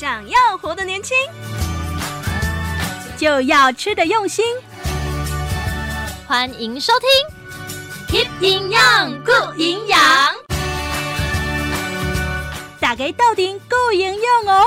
[0.00, 1.14] 想要活得年轻，
[3.18, 4.42] 就要吃得用心。
[6.26, 6.94] 欢迎收
[8.08, 10.00] 听《Keep 营养顾营养》，
[12.80, 14.64] 大家到底够营养哦。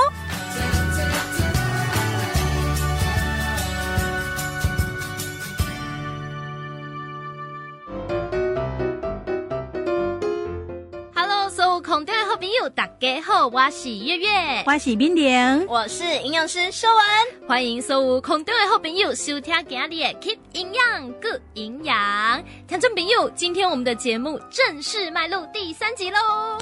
[12.74, 14.28] 大家好，我是月月，
[14.66, 22.42] 我是冰玲，我是营养师秀文，欢迎所有空中的好朋友收听今日的 Keep 营养 Good 营养。
[22.68, 26.58] 听众朋友，今天我们的节目正式迈入第三集喽！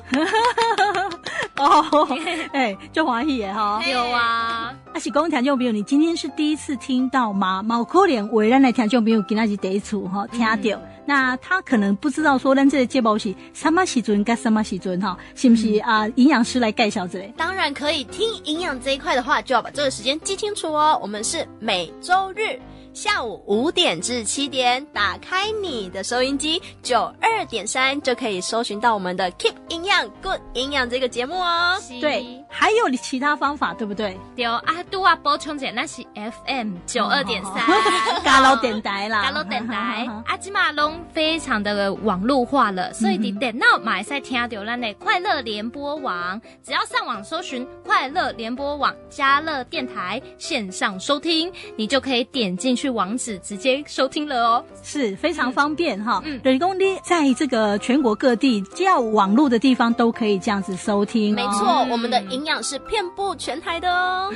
[1.59, 2.09] 哦，
[2.55, 3.83] 哎，就欢喜耶哈！
[3.85, 7.63] 有啊，阿是讲听众朋友，你今天是第一次听到吗？
[7.63, 10.79] 毛可怜为咱的听众朋友今仔是第一次哈听到。
[10.79, 16.07] 嗯那他可能不知道说咱这个节目是什么时阵跟什么时阵哈，是不是啊？
[16.15, 17.35] 营养师来介绍之类。
[17.37, 20.97] 当然可以，听营养这一块的话，就要把这个时间记清楚哦。
[21.03, 22.57] 我们是每周日。
[22.95, 31.79] 下午五点至七点，打开你的收音机，九二点三就可以搜寻到我们的 Keep 营养 Good 营养这个节目哦。
[32.03, 34.19] 对，还有其他方法，对不对？
[34.37, 37.55] 对啊，杜啊补充一下，那是 FM 九二点三，
[38.23, 40.07] 加入电台啦，加入电台。
[40.27, 52.82] 阿基马龙非常的网络化了，所以你电脑马上听到咱的快乐联播网，只要上网搜寻快乐联播网加乐电台线上收听，你就可以点进去。
[52.83, 56.21] 去网址直接收听了哦，是非常方便哈。
[56.25, 61.33] 嗯，雷公你在这个全国各地只要网络的地方都可以这样子收听。
[61.33, 64.33] 没错，我们的营养是遍布全台的哦。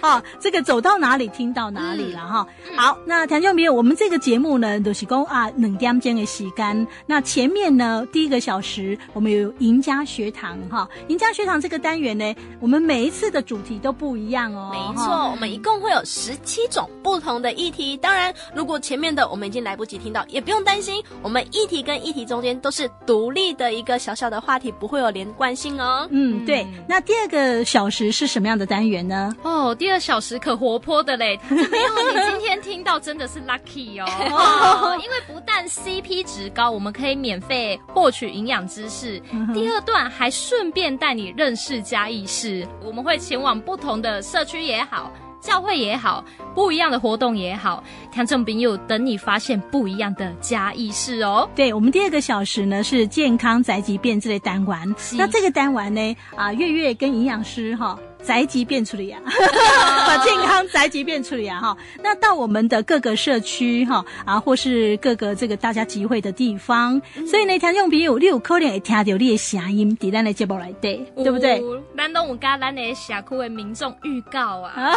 [0.00, 2.46] 好， 这个走到哪里听到哪里了哈。
[2.76, 6.86] 好，那听众朋友，我们这个节目呢，都是讲啊两点间的时间。
[7.04, 14.70] 那前面呢，第一个小时我们有赢家学堂哈，赢家学堂这个单元呢，我们每一次的主题都不一样哦。
[14.72, 17.23] 没错，我们一共会有十七种不。
[17.24, 21.02] 不同的议题，当然，如果前面的我们已经来不及听到，也不用担心。
[21.22, 26.06] 我们议题跟议题中间都是独立的一个小小的话题，不会有连贯性哦。
[26.10, 26.66] 嗯，对。
[26.86, 29.34] 那第二个小时是什么样的单元呢？
[29.42, 31.40] 哦，第二小时可活泼的嘞！
[31.48, 39.18] 没有，你今天听到真的是 lucky 哦，哦，因为不但 CP 值高，我们可以免费获取营养知识。
[39.54, 45.10] 第二段还顺便带你认识嘉义市，我们会前往不同的社区也好。
[45.44, 46.24] 教会也好，
[46.54, 51.46] 不一样的活动也好，听众朋友等你发现不一样的嘉义市哦。
[51.54, 57.98] 对，我们第二个小时呢是健康宅急便这类单元，那这个单元呢啊，月月跟营养师哈。
[58.26, 59.20] 宅急便处理啊，
[60.06, 61.76] 把健康宅急便处理啊哈。
[62.02, 71.62] 那到我们的各个社区哈啊，或是各个这个大家集会的地方，嗯、所以呢，听众朋友，你有可能会听到你的声音在咱的节目来对，对不对？
[71.96, 74.94] 咱都有跟咱的社区的民众预告啊，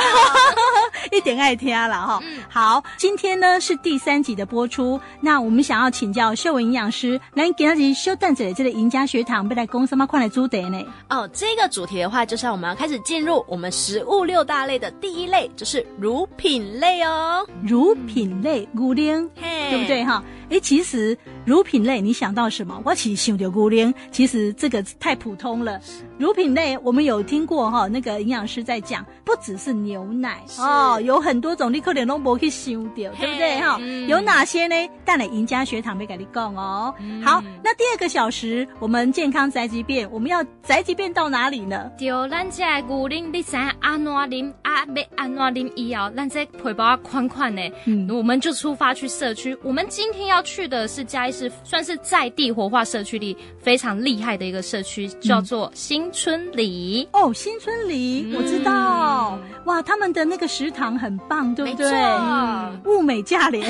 [1.11, 2.21] 一点爱听了哈。
[2.49, 10.81] 好，今天呢是第三集的播出，那我们想要请教秀文营养师，来给大家修蛋子这个赢家学堂，要来讲什么款的主题呢？
[11.09, 13.16] 哦，这个主题的话，就是我们要开始进。
[13.17, 17.43] 进入我们食物六大类的第一类，就是乳品类哦。
[17.63, 20.23] 乳品类，牛奶，嘿，对不对哈？
[20.49, 22.81] 哎，其实乳品类，你想到什么？
[22.85, 25.79] 我其实想到牛奶，其实这个太普通了。
[26.17, 33.79] 乳品类，我们有听过哈，那个营养师在讲，不只是牛奶哦，有很多种，你可能都没去想到，对不对哈？
[34.07, 34.75] 有哪些呢？
[35.05, 36.93] 带来赢家学堂没给你讲哦。
[37.23, 41.91] 好，那第二个小时，我们健康宅急便，我们要宅急便到哪里呢？
[41.99, 44.85] 就咱这牛奶，你知安怎啉啊？
[44.85, 49.55] 要安怎啉以后，咱这背包款款的，嗯，我们就出发去社区。
[49.63, 55.97] 我们今天要去的是嘉义市，算是在地活化社区里非常厉害的一个社区，叫做新。
[55.97, 61.91] 新村里哦，新村里，我知道，嗯、哇，他们的那个食堂很棒，对不对？
[61.91, 63.67] 嗯、物美价廉，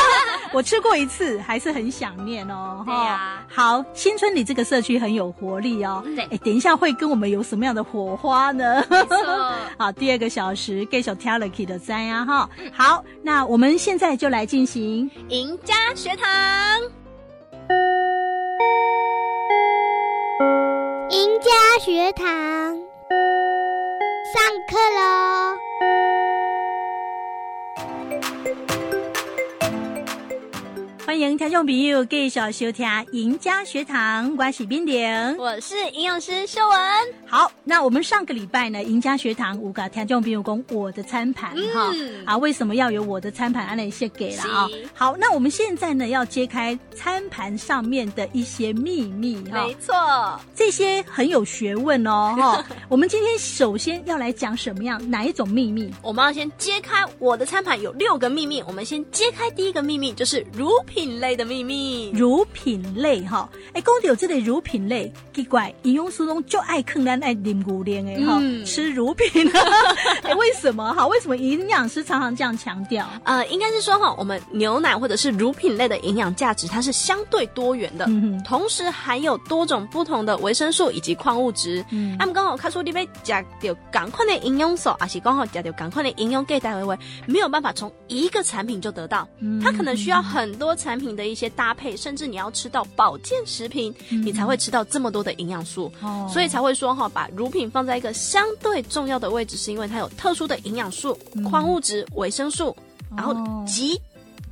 [0.54, 2.82] 我吃过一次，还是很想念哦。
[2.86, 6.02] 对呀，好，新村里这个社区很有活力哦。
[6.16, 8.82] 对，哎，等一下会跟我们有什么样的火花呢？
[9.78, 12.48] 好，第二个小时给首 t a l i k y 的在呀哈。
[12.72, 15.74] 好，那我们现在就来进行赢家
[16.06, 16.80] 学堂。
[21.10, 21.50] 赢家
[21.84, 22.24] 学堂
[24.32, 25.35] 上课喽！
[31.16, 36.78] 欢欢迎听众朋友继续收听赢家学堂，我是冰玲，我是营养师秀文。
[37.26, 43.66] 好，那我们上个礼拜呢，赢家学堂五个听众朋友讲我的餐盘哈、嗯、啊，为什么要有我的餐盘？
[43.66, 44.68] 安那些给了啊。
[44.92, 49.64] 好，那我们现在呢要揭开餐盘上面的一些秘密哈。
[49.64, 52.66] 没错，这些很有学问哦哈。
[52.90, 55.90] 我们今天首先要来讲什么样哪一种秘密？
[56.02, 62.10] 我们要先揭开我的餐盘有六个秘密，我们先揭开第一个秘密，就是乳品类的秘密。
[62.10, 69.48] 乳品类哈，哎，讲到有这类乳品类，奇怪，营养师中就爱坑咱爱啉牛奶的哈，吃乳品，
[70.22, 71.06] 哎，为什么哈？
[71.06, 73.08] 为什么营养师常常这样强调？
[73.24, 81.84] 呃，应该是说哈，我们牛奶或者是乳品类的营养价值，它是相对多元的，嗯、同时含有多种不同的维生素以及矿物质。
[81.90, 89.28] 嗯，那么刚好看出你被加掉赶快的营养素，还是刚好加掉赶快的营养给带回回，没有办法从一个产品就得到，
[89.62, 95.92] 它可能需要很多产品的一些搭配，甚至你要吃到保健食品，你才会吃到这么多的营养素。
[96.02, 101.18] 哦，所以才会说哈，把乳品放在一个相对重要的位置，是因为它有特殊的营养素、
[101.50, 102.76] 矿物质、维生素。
[103.16, 103.32] 然后
[103.64, 103.98] 集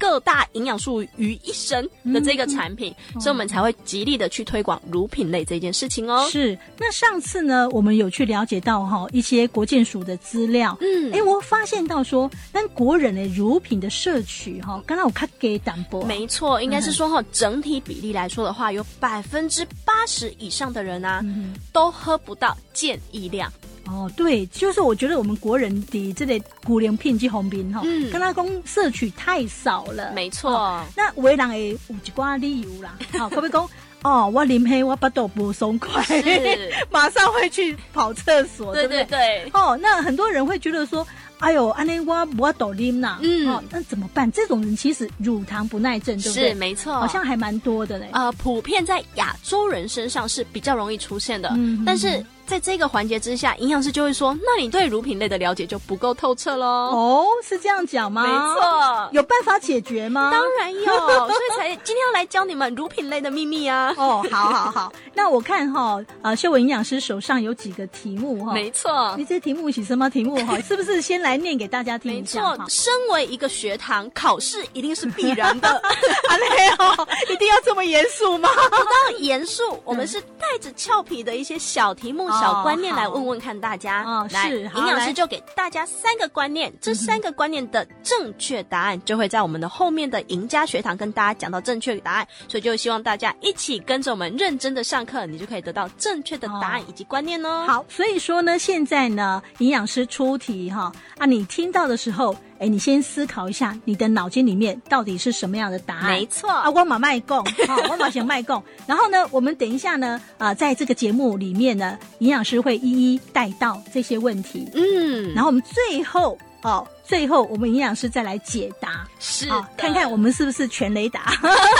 [0.04, 6.28] 各大营养素于一身的这个产品，嗯、所以我们才会极力的去推广乳品类这件事情哦。
[6.30, 23.50] 是，那上次呢，我们有去了解到哈一些国健署的资料，嗯，哎，我发现到说，但国人的乳品的摄取哈，刚刚我看给淡薄，没错，应该是说哈，整体比例来说的话，有百分之八十以上的人啊，嗯、都喝不到建议量。
[23.86, 30.52] 哦，对，就是我觉得我们国人的这类古灵品质红兵哈，嗯，跟他讲摄取太少了，没错。
[30.52, 33.68] 哦、那有的人会有一寡理由啦，好、哦，可不可以讲
[34.02, 41.06] 哦，我啉黑我巴肚不松快，是 马上会去跑厕所，对对对，哦，那很多人会觉得说。
[41.40, 44.30] 哎呦，安尼我我抖拎呐，嗯、哦，那怎么办？
[44.32, 46.48] 这种人其实乳糖不耐症，对不对？
[46.48, 48.08] 是没错，好像还蛮多的嘞。
[48.12, 56.66] 呃，普遍在亚洲人身上是比较容易出现的，嗯、但是在这个环节之下，营养师就会说：那你对乳品类的了解就不够透彻喽。
[56.66, 58.22] 哦，是这样讲吗？
[58.22, 60.30] 没错，有办法解决吗？
[60.32, 60.84] 当然有，
[61.28, 63.94] 所以才今天要来教你们乳品类的秘密啊。
[63.96, 70.58] 哦，好好好，那我看哈、哦，呃，秀文营养师手上有几个题目哈，没错，你这题目是什么题目哈？
[70.66, 71.34] 是不是先来？
[71.44, 72.40] 念给大家听一下。
[72.40, 75.68] 没错，身为一个学堂，考试一定是必然的。
[76.30, 78.48] 啊，没有，一定要这么严肃吗？
[78.70, 84.02] 不到严肃，我们是带着俏皮的一些小题目、小观念来问问看大家。
[84.04, 92.26] 哦，来，营养师就给大家三个观念，这三个观念的正确答案就会在我们的后面的赢家学堂跟大家讲到正确的答案。
[92.48, 97.64] 所以就希望大家一起跟着我们认真的上课，你就可以得到正确的答案以及观念哦。
[97.66, 100.92] 好，所以说呢，现在呢，营养师出题哈。
[101.18, 106.12] 啊，你听到的时候，哎，你先思考一下，你的脑筋里面到底是什么样的答案？
[106.12, 108.62] 没错，啊，我马卖供，好，我马想卖供。
[108.86, 114.66] 然后呢，我们等一下呢，啊、呃，在这个节目里面呢，营养师会一一带到这些问题。
[114.72, 121.34] 嗯，然后我们最后，哦，最后我们营养师再来解答，是的，看看我们是不是全雷达。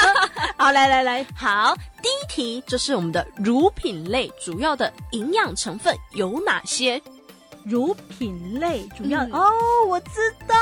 [0.58, 7.00] 好，来来来，好，第一题就是我们的乳品类主要的营养成分有哪些？
[7.64, 9.50] 乳品类主要、嗯、哦，
[9.88, 10.54] 我知道，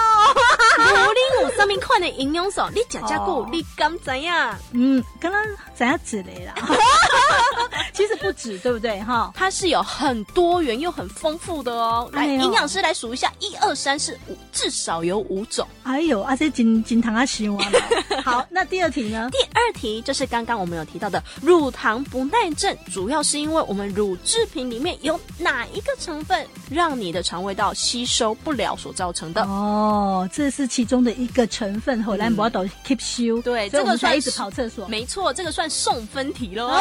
[0.79, 4.57] 乳里有上面块的营养素，你吃吃过，你敢怎样？
[4.73, 5.45] 嗯，刚刚
[5.75, 6.55] 怎样之类啦。
[7.93, 9.01] 其实不止，对不对？
[9.01, 12.09] 哈，它是有很多元又很丰富的哦。
[12.13, 15.67] 来，营养师来数一下，一二三四五，至少有五种。
[15.83, 17.73] 哎呦，啊这金金糖啊，吃完。
[18.25, 19.29] 好，那第二题呢？
[19.31, 29.43] 第二题就是刚刚我们有提到的乳糖不耐症，主要是因为我们乳制品里面有哪一个成分让你的肠胃道吸收不了所造成的？
[29.43, 33.41] 哦，这是其中的一个成分，荷兰博豆 keep 修。
[33.43, 34.87] 对，这个算一直跑厕所。
[34.89, 36.73] 没错，这个算送分题喽。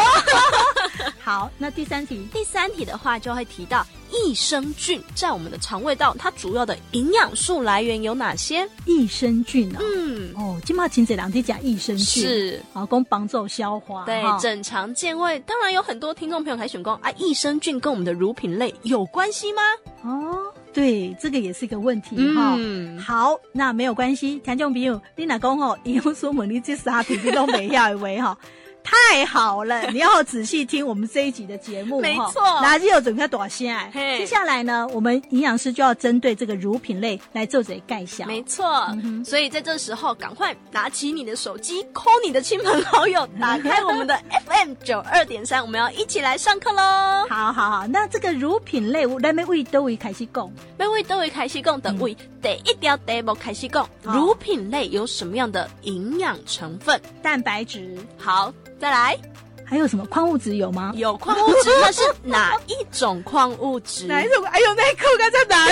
[1.23, 8.67] 好，那第三题，第三题的话就会提到益生菌在我们的肠胃道，它主要的营养素来源有哪些？
[8.85, 15.39] 益生菌啊，嗯，哦，今嘛请这两天讲益生菌是，好，供帮助消化，对，整肠健胃。
[15.39, 19.61] 当然有很多听众朋友还选讲啊，益生菌跟我们的乳品类有关系吗？
[20.03, 20.37] 哦，
[20.73, 22.55] 对，这个也是一个问题哈。
[22.57, 28.37] 嗯，好，那没有关系，听众朋友，你哪讲吼，营养素问你这三题你都没要为哈。
[28.83, 29.87] 太好了！
[29.91, 32.41] 你要仔细听我们这一集的节目， 没错。
[32.41, 33.77] 垃圾又整个短线。
[33.93, 38.25] 嘿接下来呢，我们营养师就要针对这个乳品类来做这介绍。
[38.25, 38.65] 没错、
[39.03, 47.27] 嗯，所以在这时候，赶快拿起你的手机，call 你的亲朋好友， 打开我们的 FM 九二点三，我们要一起来上课喽！
[47.29, 56.99] 好好好，那这个乳品类，我来每位都会开始讲，每位都会开始讲的位、嗯，第一条题目开始讲，乳品类有什么样的营养成分？
[57.21, 57.97] 蛋白质。
[58.17, 58.53] 好。
[58.81, 59.15] 再来，
[59.63, 60.91] 还有什么矿物质有吗？
[60.95, 64.05] 有矿物质， 那是哪一种矿物质？
[64.07, 64.43] 哪一种？
[64.45, 65.67] 哎呦，那一口该在哪？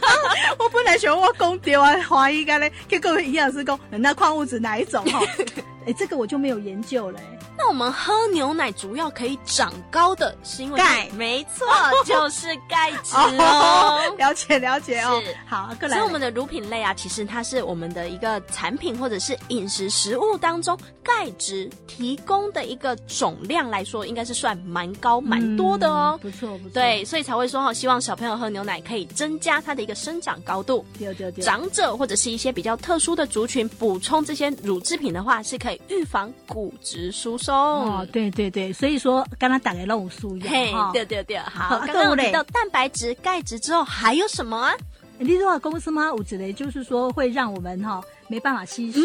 [0.58, 5.04] 我本来想我讲对啊，怀疑个嘞，结果营养师讲，那矿物质哪一种？
[5.04, 5.20] 哈，
[5.86, 7.20] 哎，这个我就没有研究了。
[7.58, 11.66] 那我们喝牛奶主要可以长高的是因为钙，没错，
[12.04, 14.14] 就是钙质哦。
[14.18, 15.22] 了解了解哦。
[15.24, 15.96] 是好，过来。
[15.96, 26.18] 所以我们的乳品类啊，其实它是我们的一个产品或者是饮食食物当中钙质提供的一个总量来说，应该是算蛮高蛮多的哦。
[26.20, 26.70] 不错不错。
[26.74, 30.84] 对，所以才会说哈，希望小朋友喝牛奶可以增加它的一个生长高度。
[30.98, 31.42] 对对对。
[31.42, 37.54] 长者或者是一些比较特殊的族群补充这些乳制品的话，是可以预防骨质疏松。
[37.54, 41.78] 哦，对对对，所以说刚刚打给漏素一嘿，对对对，好。
[41.86, 44.74] 刚刚我提到蛋白质、钙质之后，还有什么啊？
[45.18, 46.12] 你说公司吗？
[46.12, 49.00] 我指的就是说会让我们哈没办法吸收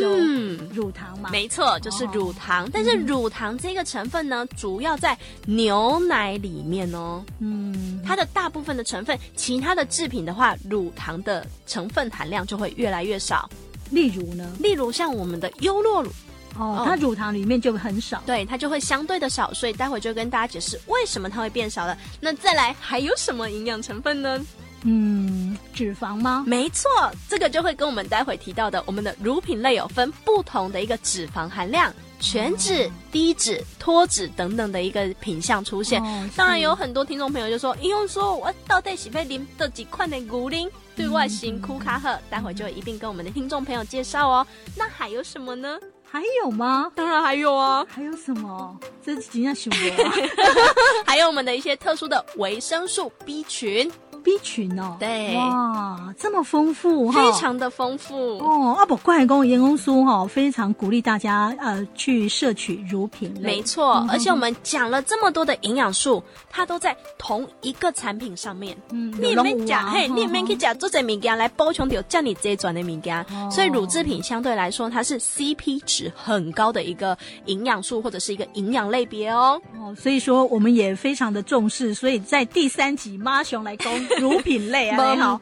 [0.73, 1.29] 乳糖嘛？
[1.31, 2.69] 没错，就是乳糖。
[2.73, 7.23] 但是乳糖这个成分呢，主要在牛奶里面哦。
[7.39, 13.49] 嗯，它的大部分的成分，其他的制品的话，乳糖的成分含量就会越来越少。
[13.89, 14.51] 例如呢？
[14.59, 16.11] 例如像我们的优酪乳。
[16.57, 21.97] 哦，它乳糖里面就很少，对，它就会相对的少，所以待会就跟大家解释为什么它会变少了。
[22.19, 24.39] 那再来还有什么营养成分呢？
[24.83, 26.43] 嗯，脂肪吗？
[26.47, 26.89] 没错，
[27.29, 36.01] 这个就会跟我们待会提到的我们的乳品类有分不同的一个脂肪含量，全脂、低脂、脱脂等等的一个品相出现。
[36.03, 44.47] 哦、当然有很多听众朋友就说，因为说我到底喜欢啉的几块的乳龄对外形库卡赫，待会就一并跟我们的听众朋友介绍哦。
[44.75, 45.77] 那还有什么呢？
[46.11, 46.91] 还有吗？
[46.93, 47.85] 当然还有啊！
[47.89, 48.77] 还有什么？
[49.01, 50.09] 这是怎样想的？
[51.07, 53.89] 还有我们的一些特殊的维生素 B 群。
[54.23, 58.75] B 群哦，对，哇，这么丰富，非常的丰富哦。
[58.77, 63.41] 啊不，怪公盐公酥哈，非常鼓励大家呃去摄取乳品类。
[63.41, 68.77] 没错、嗯，而且我们讲了这么多的营养素，它都在同一个产品上面。
[68.91, 73.25] 嗯，你们讲嘿，你们可以讲做这物件来补充掉叫你这转的物件。
[73.49, 79.59] 所以乳制品相对来说，它是 CP 值很高的一个营养素或者是一个营养类别哦。
[79.79, 83.91] 哦，所以说我们也非常的重视，所以在第三集妈熊来攻。
[84.19, 85.41] 乳品类啊，好，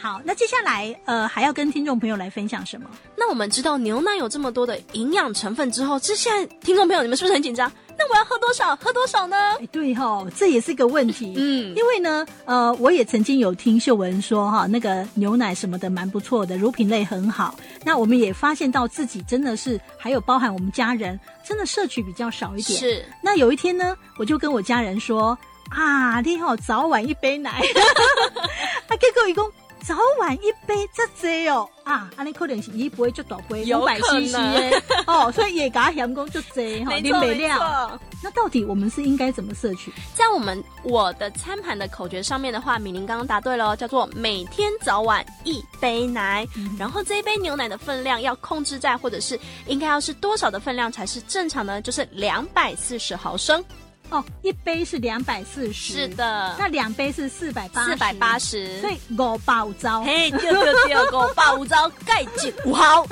[0.00, 2.88] 好，那接下来呃还要跟听众朋友来分享什么？
[3.16, 7.70] 那我们知道牛奶有这么多的营养成分之后，这现在听众朋友你们是不是很紧张？
[8.00, 8.76] 那我要喝多少？
[8.76, 9.36] 喝多少呢？
[9.60, 11.34] 哎，对哈、哦，这也是一个问题。
[11.36, 17.56] 嗯，因为呢，呃，我也曾经有听秀文说哈，那个牛奶什么的蛮不错的，乳品类很好。
[17.84, 22.78] 那我们也发现到自己真的是，还有包含我们家人真的摄取比较少一点。
[22.78, 23.04] 是。
[23.20, 25.36] 那有一天呢，我就跟我家人说。
[25.70, 27.50] 啊，你好，早晚一杯奶，
[28.88, 29.50] 啊，结果一共
[29.84, 34.34] 早晚一杯这这哦，啊，安尼可能是一杯就倒杯五百 CC
[35.06, 38.00] 哦，所以也给他嫌讲就这哈，你没料。
[38.20, 39.92] 那到底我们是应该怎么摄取？
[40.14, 51.80] 在我们我的餐盘的口诀上面的话，米宁刚刚答对了，叫做每天早晚一杯奶，嗯，然后这一杯牛奶的分量要控制在，或者是应该要是多少的分量才是正常呢？
[51.80, 53.64] 就是两百四十毫升。
[54.10, 60.50] 哦，一杯是两百四十，是的，那两杯是四百八，四百八十，所以五百五糟，嘿，就就
[60.88, 63.06] 就，五百五糟，钙质五毫。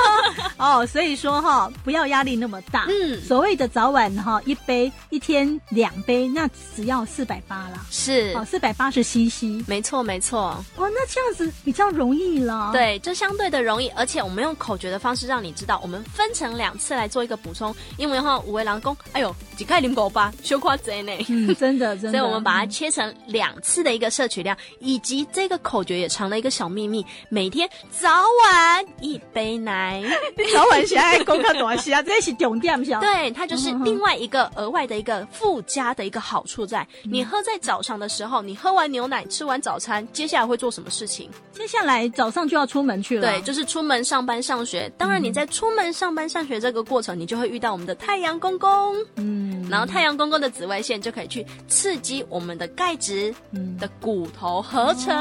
[0.58, 2.86] 哦，所以说哈、哦，不要压力那么大。
[2.88, 7.86] 嗯，所谓的早晚哈，一杯一天两杯，那只要四百八啦。
[7.90, 10.64] 是，哦，四百八十 CC，没错没错。
[10.76, 12.70] 哦，那这样子比较容易了。
[12.72, 17.74] 对，就相对的容易，而且我们用口诀的方式让你知道，我们分成两次来做一个补充。
[17.96, 20.32] 因为哈，五位郎公，哎呦，几块零五八。
[20.42, 21.12] 羞夸贼呢？
[21.28, 22.10] 嗯，真的， 真的。
[22.10, 28.08] 所以我们把它切成两次的一个摄取量，嗯，以及这个口诀也藏了一个小秘密：每天早
[28.44, 30.02] 晚一杯奶。
[30.54, 33.00] 早晚是爱功课短西啊，这是重点小。
[33.00, 41.28] 对，它就是另外一个额外的一个附加的一个好处在，在、嗯、你喝在早上的时候，你喝完牛奶，吃完早餐，接下来会做什么事情？
[41.52, 43.28] 接下来早上就要出门去了。
[43.28, 44.90] 对，就是出门上班上学。
[44.96, 48.96] 当然，你在出门上班上学这个过程，你就会遇到我们的太阳公公。
[49.16, 53.34] 嗯，然后太阳公公的紫外线就可以去刺激我们的钙质
[53.78, 55.14] 的骨头合成。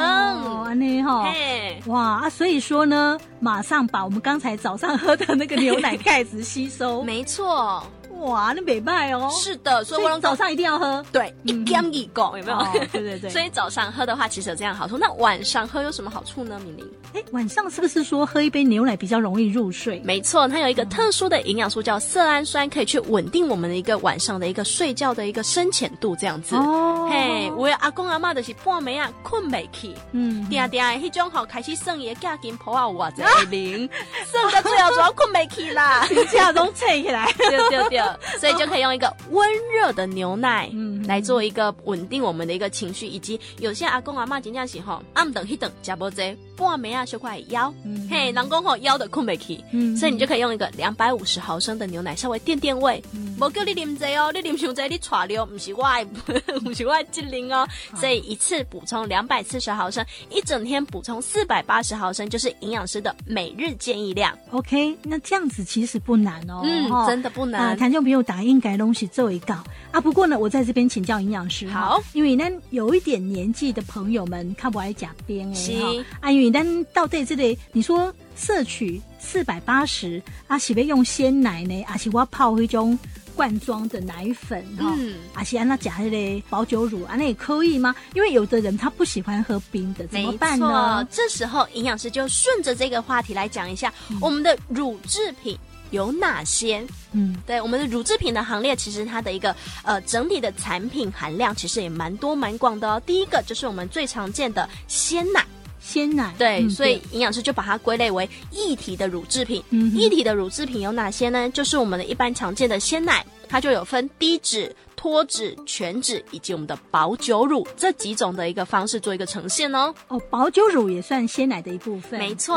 [1.86, 2.30] 哇啊！
[2.30, 7.04] 所以说呢，马上把我们刚才早上喝的那个牛奶 钙质吸收。
[7.04, 7.84] 没错。
[8.22, 9.30] 哇，那没败哦。
[9.32, 11.04] 是的，所以我早上一定要喝。
[11.12, 12.58] 对，一干一拱，有没有？
[12.92, 13.30] 对对对。
[13.32, 14.98] 所以早上喝的话，其实有这样好处。
[14.98, 16.60] 那晚上喝有什么好处呢？
[16.64, 20.00] 明玲，哎，晚上是不是说喝一杯牛奶比较容易入睡？
[20.04, 26.56] 没错，它有一个特殊的营养素叫色氨酸，可以去稳定我们的一个晚上的一个睡觉的一个深浅度，这样子。
[26.56, 27.08] 哦。
[27.10, 33.90] 嘿，我阿公阿妈的是半暝啊困未去，嗯，嗲嗲迄种吼开始算伊个价钱破啊我在零，
[34.30, 37.32] 算到最后主要困未去啦， 一下都吹起来。
[37.38, 38.00] 对对对，
[38.40, 40.70] 所以就可以用一个温热的牛奶，
[41.08, 46.18] 来做一个稳定我们的一个情绪，以及有些阿公阿妈真正是吼，暗等一等加波济
[46.56, 47.74] 半暝啊小块腰，
[48.10, 53.02] 嘿，人讲吼腰的困不去，嗯，所以你就可以用一个两百五十毫升的牛奶稍微垫垫胃，
[53.40, 55.88] 无叫你啉这哦，你啉上这你喘了，不是我，
[56.64, 64.36] 不是我精灵哦，所以一次补充两百四十毫升，一整天补充四百八十毫升，就是营养师的每日建议量。
[64.52, 67.62] OK，那这样子其实不难哦，嗯，真的不难。
[67.62, 70.02] 啊，听众朋友打应该东西做一搞啊。
[70.02, 75.74] 不过呢，我在这边请教营养师，好，因为咱有一点年纪的朋友们看不爱假边哎，是
[76.20, 82.98] 啊，因为咱到底这里你说摄取四百八十啊，是不用鲜奶呢，还是我泡一种
[83.36, 87.96] 罐装的奶粉哈，嗯，还是按那加那个保酒乳啊，那也可以吗？
[88.16, 91.08] 因为有的人他不喜欢喝冰的，怎么办呢？
[91.12, 95.56] 这时候营养师就顺着这个话题来讲一下我们的乳制品。
[95.92, 96.86] 有哪些？
[97.14, 103.02] 嗯，对，我们的乳制品的行列，其实它的一个呃整体的产品含量其实也蛮多蛮广的哦。
[103.06, 105.46] 第一个就是我们最常见的鲜奶，
[105.80, 109.64] 鲜奶，对，嗯、所以营养师就把它归类为液体的乳制品。
[109.70, 111.50] 嗯，液体的乳制品有哪些呢？
[111.52, 114.76] 就是我们的一般常见的鲜奶，它就有分低脂。
[114.98, 119.94] 脱脂、全脂以及我们的保酒乳这几种的一个方式做一个呈现哦。
[120.08, 122.20] 哦，保酒乳也算鲜奶的一部分。
[122.20, 122.56] 没错，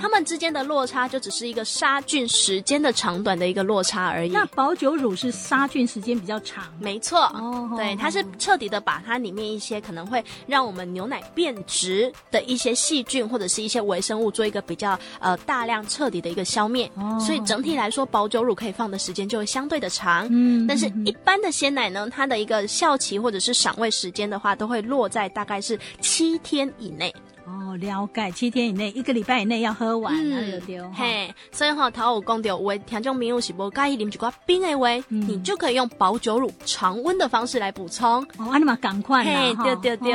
[0.00, 4.30] 它们之间的落差就只是一个杀菌时间的长短的一个落差而已。
[4.30, 6.64] 那保酒乳是杀菌时间比较长。
[6.80, 16.90] 没错，哦，对，它是彻底的把它里面一些可能会让我们牛奶变质的一些细菌或者是一些微生物做一个比较呃大量彻底的一个消灭。
[16.94, 20.26] 哦，所以整体来说，保酒乳可以放的时间就会相对的长。
[20.30, 21.81] 嗯，但是一般的鲜奶。
[21.82, 27.12] 奶呢，它的一个效期或者是赏味时间的话，都会落在大概是七天以内。
[27.72, 30.60] 哦，了解，七天以内，一个礼拜以内要喝完，嗯，
[30.94, 38.22] 嘿，所以哈，头有讲到，有听众朋友是不介意啉一罐冰的话，你就可以用保酒乳常温的方式来补充。
[38.36, 40.12] 哦，那么赶快，嘿，对对对，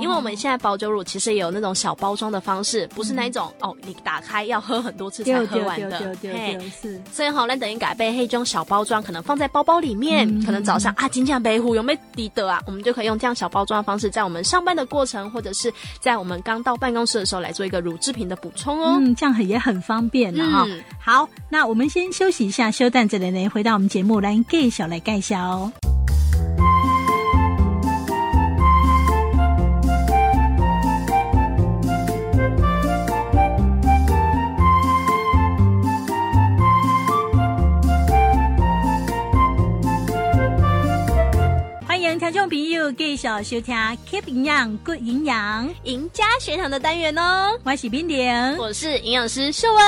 [0.00, 7.00] 因为我们现在保酒乳其实也有那种小包装的方式，不是那一种哦，你打开要喝很多次才喝完的，嘿，是。
[7.12, 12.62] 所以哈，咱等于改备黑种小包装，可能放在包包里面，可能早上啊，今天背壶有没有抵得啊？
[12.66, 16.70] 我们就可以用这样小包装的方式，在我们上班的过程，或者是在我们刚到。
[16.70, 20.82] 到办公室的时候来做一个乳制品的补充哦，嗯，这样很也很方便的哈、嗯。
[21.00, 25.72] 好，那我们先休息一下，休蛋这里呢，回到我们节目来介绍来介绍哦。
[42.50, 43.76] 朋友，继续收听
[44.10, 47.56] Keep 营养 Good 营养赢家学堂的单元哦。
[47.62, 49.84] 我是冰玲，我是营养师秀文。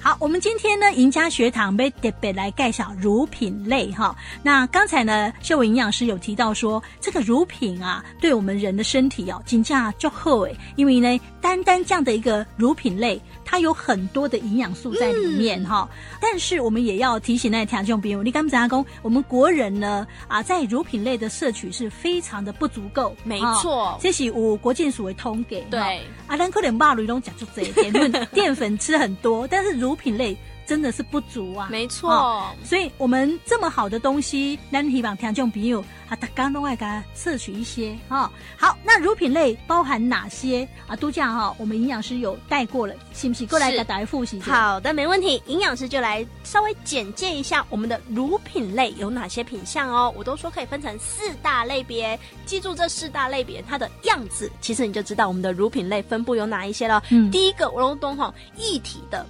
[0.00, 4.16] 好，我们今天呢，赢家学堂被特别来介绍乳品类哈。
[4.42, 13.20] 那刚才呢，秀文营养师有提到说，这个乳品啊，对我们人的身体哦，真正就好诶，因为呢，单单这样的一个乳品类。
[13.50, 23.12] 它有很多的营养素在里面哈、嗯，但是我们也要提醒那听众朋友，你刚才讲，我们国人呢啊，在乳品类的摄取是非常的不足够。
[23.24, 25.62] 没错，这是我国健署为通给。
[25.62, 25.80] 对，
[26.28, 27.92] 啊，咱可能肉类拢讲出这一点，
[28.32, 30.36] 淀粉吃很多，但是乳品类。
[30.70, 38.30] 真的是不足啊，没错、哦，所以我们这么好的东西，咱希望听众朋友啊，大家都爱给它摄取一些哈、哦。
[38.56, 40.94] 好，那乳品类包含哪些啊？
[40.94, 43.48] 都这样哈，我们营养师有带过了，行不行？
[43.48, 44.52] 过来给大家复习一下。
[44.52, 45.42] 好的，没问题。
[45.46, 50.14] 营养师就来稍微简介一下我们的乳品类有哪些品项哦。
[50.16, 57.02] 我都说可以分成四大类别，记住这四大类别它的样子，其实你就知道我们的乳品类分布有哪一些了。
[57.10, 59.26] 嗯，第一个我都哈，液体的。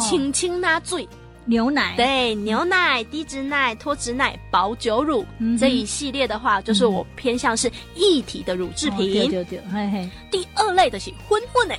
[0.00, 1.08] 清清拿嘴，
[1.44, 9.12] 牛奶对牛奶、低脂奶、脱脂奶、保酒乳、嗯、这一系列的话，就是我偏向是一体的乳制品。
[9.12, 10.08] 对对对，嘿嘿。
[10.30, 11.76] 第二类的是混混的，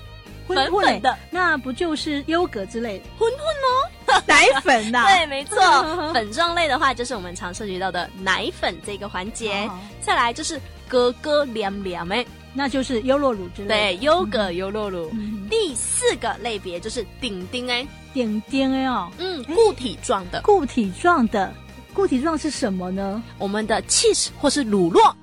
[0.47, 3.05] 混混的，那不就是优格之类的？
[3.17, 5.07] 混混哦，奶粉呐、啊。
[5.15, 5.57] 对，没错。
[6.13, 9.69] 粉状类的话，就是我们常涉及到的奶粉这个环节。
[10.01, 12.27] 再来就是哥哥凉凉诶。
[12.53, 15.09] 那就是优酪乳之类的，对，优格优酪乳。
[15.13, 21.53] 嗯、第四个类别就是顶顶哎，顶顶哎哦，嗯，固体状的，固体状的，
[21.93, 23.21] 固体状是什么呢？
[23.37, 25.13] 我们的 cheese 或是乳酪。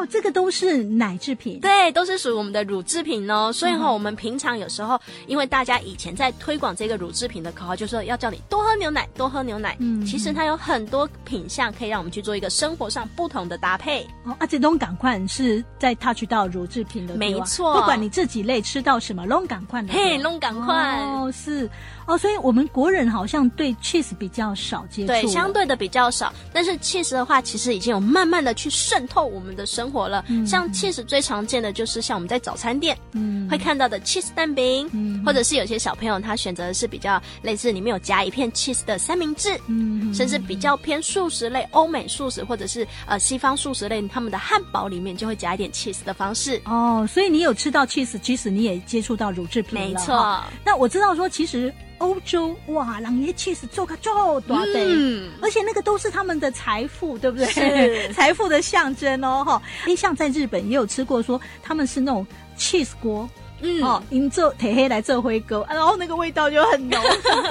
[0.00, 3.52] 哦，这个都是奶制品，对，都是属于我们的乳制品哦。
[3.52, 9.76] 所以哈，我们平常有时候，因为大家以前在推广这个乳制品的口号，就是说要叫你多喝牛奶，多喝牛奶。
[9.78, 14.06] 嗯，其实它有很多品相可以让我们去做一个生活上不同的搭配。
[14.24, 17.78] 哦，啊，这种感官是在 touch 到乳制品的，没错。
[17.78, 21.68] 不管你这几类吃到什么，拢感官的，嘿，拢感官哦，是
[22.06, 22.18] 哦。
[22.18, 26.32] 所以我们国人好像对 cheese 比较少接触，对，相对的比较少。
[26.52, 30.24] 但是 cheese 的话，其实已经有慢慢的去渗透我们的生活了。
[30.28, 46.60] 嗯、像 cheese 最常见的就是像我们在早餐店，嗯，会看到的 cheese 蛋饼，嗯，或者是有些小朋友他选择的是比较类似里面有夹一片 cheese 的三明治，嗯，甚至比较偏素食类，欧美素食或者是呃西方素食类，他们的汉堡里面就会夹一点 cheese 的方式。
[46.64, 49.86] 哦，所以你有吃到 cheese，其实你也接触到乳制品了。
[49.88, 50.42] 没错。
[50.64, 57.46] 那我知道说，其实欧洲哇，人家 cheese 做个做多的，嗯，而且那个都是他们的财富，对不对？
[57.46, 59.62] 是 财富的象征哦，哈。
[59.86, 62.26] 诶，像在日本也有吃过，说他们是那种
[62.58, 63.28] cheese 锅。
[63.62, 66.98] 嗯，哦，因做铁黑来做灰沟，然后那个味道就很浓，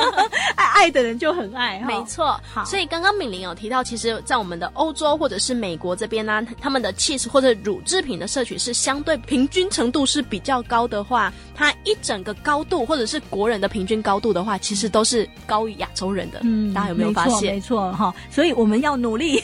[0.56, 1.80] 爱爱的人就很爱。
[1.86, 16.40] 没错，好，所以刚刚敏玲有提到，其实，在我们的欧洲或者是美国这边呢、啊，他们的 cheese 或者乳制品的摄取是相对平均程度是比较高的话，它一整个高度或者是国人的平均高度的话，其实都是高于亚洲人的。
[16.44, 17.54] 嗯，大家有没有发现？
[17.54, 19.40] 没错，哈，所以我们要努力，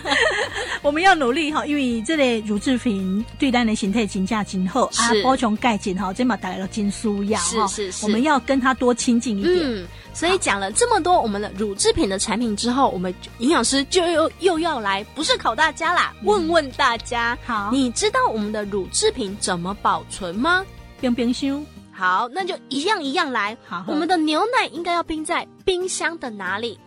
[0.82, 5.89] 我们要努力哈，因为这类乳制品对咱的形态评价今后啊，包琼钙质。
[5.98, 9.56] 好，这么带来了金苏药，是是是，我们要跟他多亲近一点。
[9.62, 20.64] 嗯，所以讲了这么多我们的乳制品的产品之后，我们营养师就又又要来，不是考大家啦，问问大家，好，你知道我们的乳制品怎么保存吗？
[21.00, 21.64] 冰冰箱。
[21.92, 23.56] 好，那就一样一样来。
[23.66, 26.78] 好，我们的牛奶应该要冰在冰箱的哪里？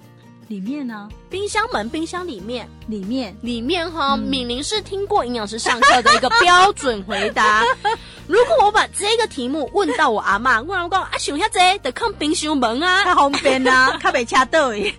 [0.48, 1.10] 里面呢？
[1.30, 4.16] 冰箱门，冰箱里面，里面，里面哈。
[4.16, 7.64] 敏玲是听过营养师上课的一个标准回答。
[8.28, 14.94] 如果我把这个题目问到我阿妈，我阿妈讲啊，想下这得看冰箱门啊，太方便啊，卡被掐到耶。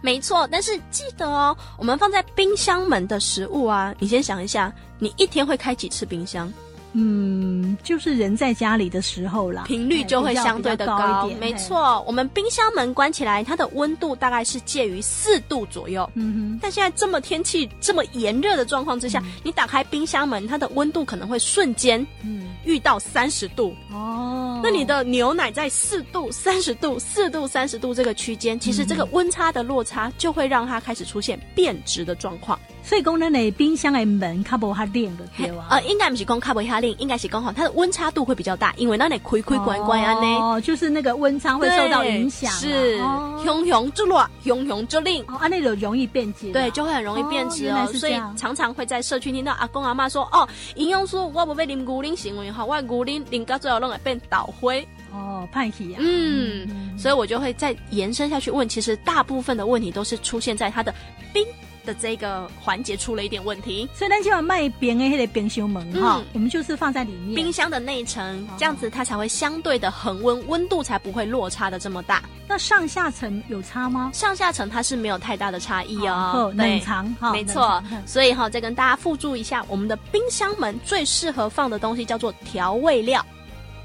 [0.00, 6.52] 没错，但是记得哦，我们放在冰箱门的食物啊，你先想一下，你一天会开几次冰箱？
[6.98, 11.38] 嗯，就是人在家里的时候啦，频率就会相对的高，高一点。
[11.38, 16.08] 没错，我们冰箱门关起来，它的温度大概是介于四度左右。
[16.14, 24.58] 嗯哼，但现在这么天气这么炎热的状况之下，嗯、你打开冰箱门，它的温度可能会瞬间嗯遇到三十度哦。
[24.64, 32.58] 那你的牛奶在四度、三十度、四度、三十度这个区间，其实这个温差的落差就会让它开始出现变质的状况。
[32.82, 35.66] 所以讲，咱的冰箱的门卡不哈冷的对吧？
[35.70, 40.26] 呃，应该不是讲卡不哈冷，应该是刚好它的温差度会比较大，因为那里亏亏关关啊呢。
[40.38, 42.50] 哦，就是那个温差会受到影响。
[42.52, 42.98] 是，
[43.44, 45.22] 熊熊就热，熊熊就令。
[45.28, 46.52] 哦，啊，那种容易变质。
[46.52, 47.86] 对，就会很容易变质哦。
[47.94, 55.98] 所以常常会在社区听到阿公阿妈说：“哦，营养师，我不被啉牛奶行为哈，我牛奶啉到最后弄来变倒灰。”哦，派气呀。
[56.00, 60.94] 嗯，所以我就会再延伸下去问，其实大部分的问题都是出现在它的
[61.32, 61.46] 冰。
[61.86, 72.22] 的这个环节出了一点问题，所以咱就要卖冰的那个冰箱门哈，我们就是放在里面冰箱的内层，这样子它才会相对的恒温，温度才不会落差的这么大。
[72.48, 74.10] 那上下层有差吗？
[74.12, 77.82] 上下层它是没有太大的差异哦，冷藏哈，没错。
[78.04, 83.24] 所以哈，再跟大家附注一下，我们的冰箱门最适合放的东西叫做调味料。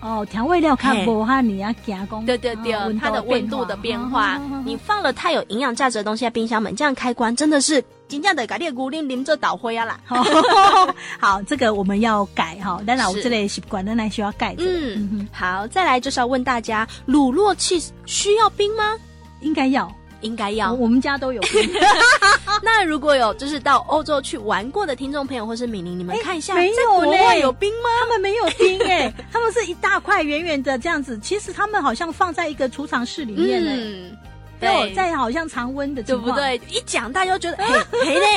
[0.02, 2.26] 哦，调味料看不哈，你要加工。
[2.26, 10.00] 对对对，它的温度的变化， 你放了太有营养价值的东西在冰箱门，这样开关真的是真正的改列古灵临这倒灰啊啦。
[11.20, 14.56] 好，这个我们要改哈，当然我这里习惯仍然需要改。
[14.58, 18.98] 嗯，好，再来就是要问大家，乳酪起司需要冰吗？
[19.42, 19.92] 应该要。
[20.22, 21.68] 应该要，我们家都有冰。
[22.63, 27.89] 那如果有就是到欧洲去玩过的听众朋友，或是敏玲，你们看一下，没有嘞，国外有冰吗？
[28.02, 31.17] 他们没有冰哎， 他们是一大块圆圆的这样子。
[31.19, 33.71] 其实他们好像放在一个储藏室里面呢。
[33.76, 34.17] 嗯
[34.62, 36.56] 对，在好像常温的，对不对？
[36.69, 38.28] 一讲大家就觉得嘿， 嘿嘞。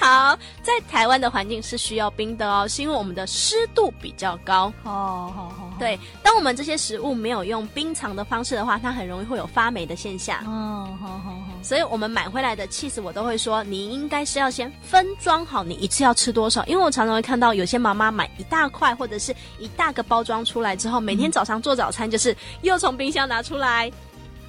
[0.00, 4.72] 好，在台湾的环境是需要冰的哦，是因为我们的湿度比较高。
[4.84, 5.70] 哦，好好。
[5.78, 10.38] 对，当我们这些食物没有用冰藏的方式的话，它很容易会有发霉的现象。
[10.46, 11.51] 哦，好好好。
[11.62, 16.64] 所以我们买回来的起司，我都会说，你应该是要先分装好，你一次要吃多少？
[16.66, 23.90] 因为我常常会看到有些妈妈买一大块或者是一大个包装出来之后，每天早上做早餐就是又从冰箱拿出来。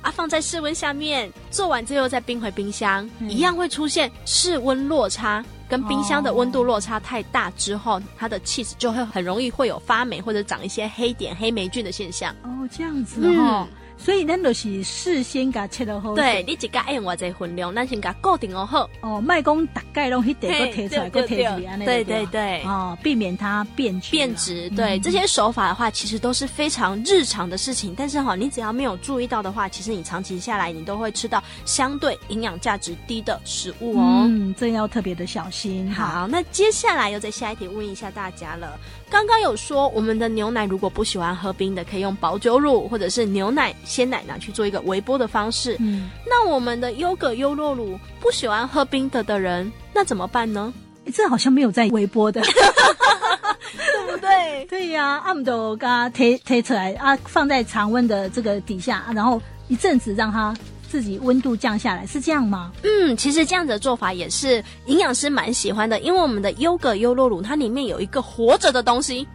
[0.01, 12.35] 啊，放在室温下面，做完之后再冰回冰箱，嗯、一样会出现室温落差，跟冰箱的温度落差太大之后，哦、它的 cheese 就会很容易会有发霉或者长一些黑点、黑霉菌的现象。
[12.43, 13.67] 哦，这样子哈、哦。
[13.71, 16.13] 嗯所以咱就是事先给它切了好。
[16.13, 18.89] 对，你自家按我这分量，咱先给它固定好。
[19.01, 22.61] 哦，麦讲大概拢一点都提出来，都提出来，对对对。
[22.63, 24.11] 哦，避免它变质。
[24.11, 27.93] 变质，对、嗯、这些手法的话，其实都是非常日常的事情。
[27.95, 34.25] 但是哈，你只要没有注意到的话，其实你长期下来，你都会吃到相对营养价值低的食物哦。
[34.27, 35.89] 嗯，这要特别的小心。
[35.93, 38.77] 好，那接下来又在下一题问一下大家了。
[39.13, 45.77] 刚刚有说，我们的牛奶如果不喜欢喝冰的，可以用保酒乳或者是牛奶、鲜奶拿去做一个微波的方式。
[45.79, 50.73] 嗯，那我们的优格优酪乳不喜欢喝冰的的人，那怎么办呢？
[51.13, 54.65] 这好像没有在微波的， 对不对？
[54.67, 60.51] 对呀、啊，阿姆都给它推推出来啊，放在常温的这个底下，然后一阵子让它。
[60.93, 62.71] 自己温度降下来是这样吗？
[62.83, 69.27] 嗯，其实这样子的做法也是营养师蛮喜欢的，因为我们的优格优酪乳它里面有一个活着的东西，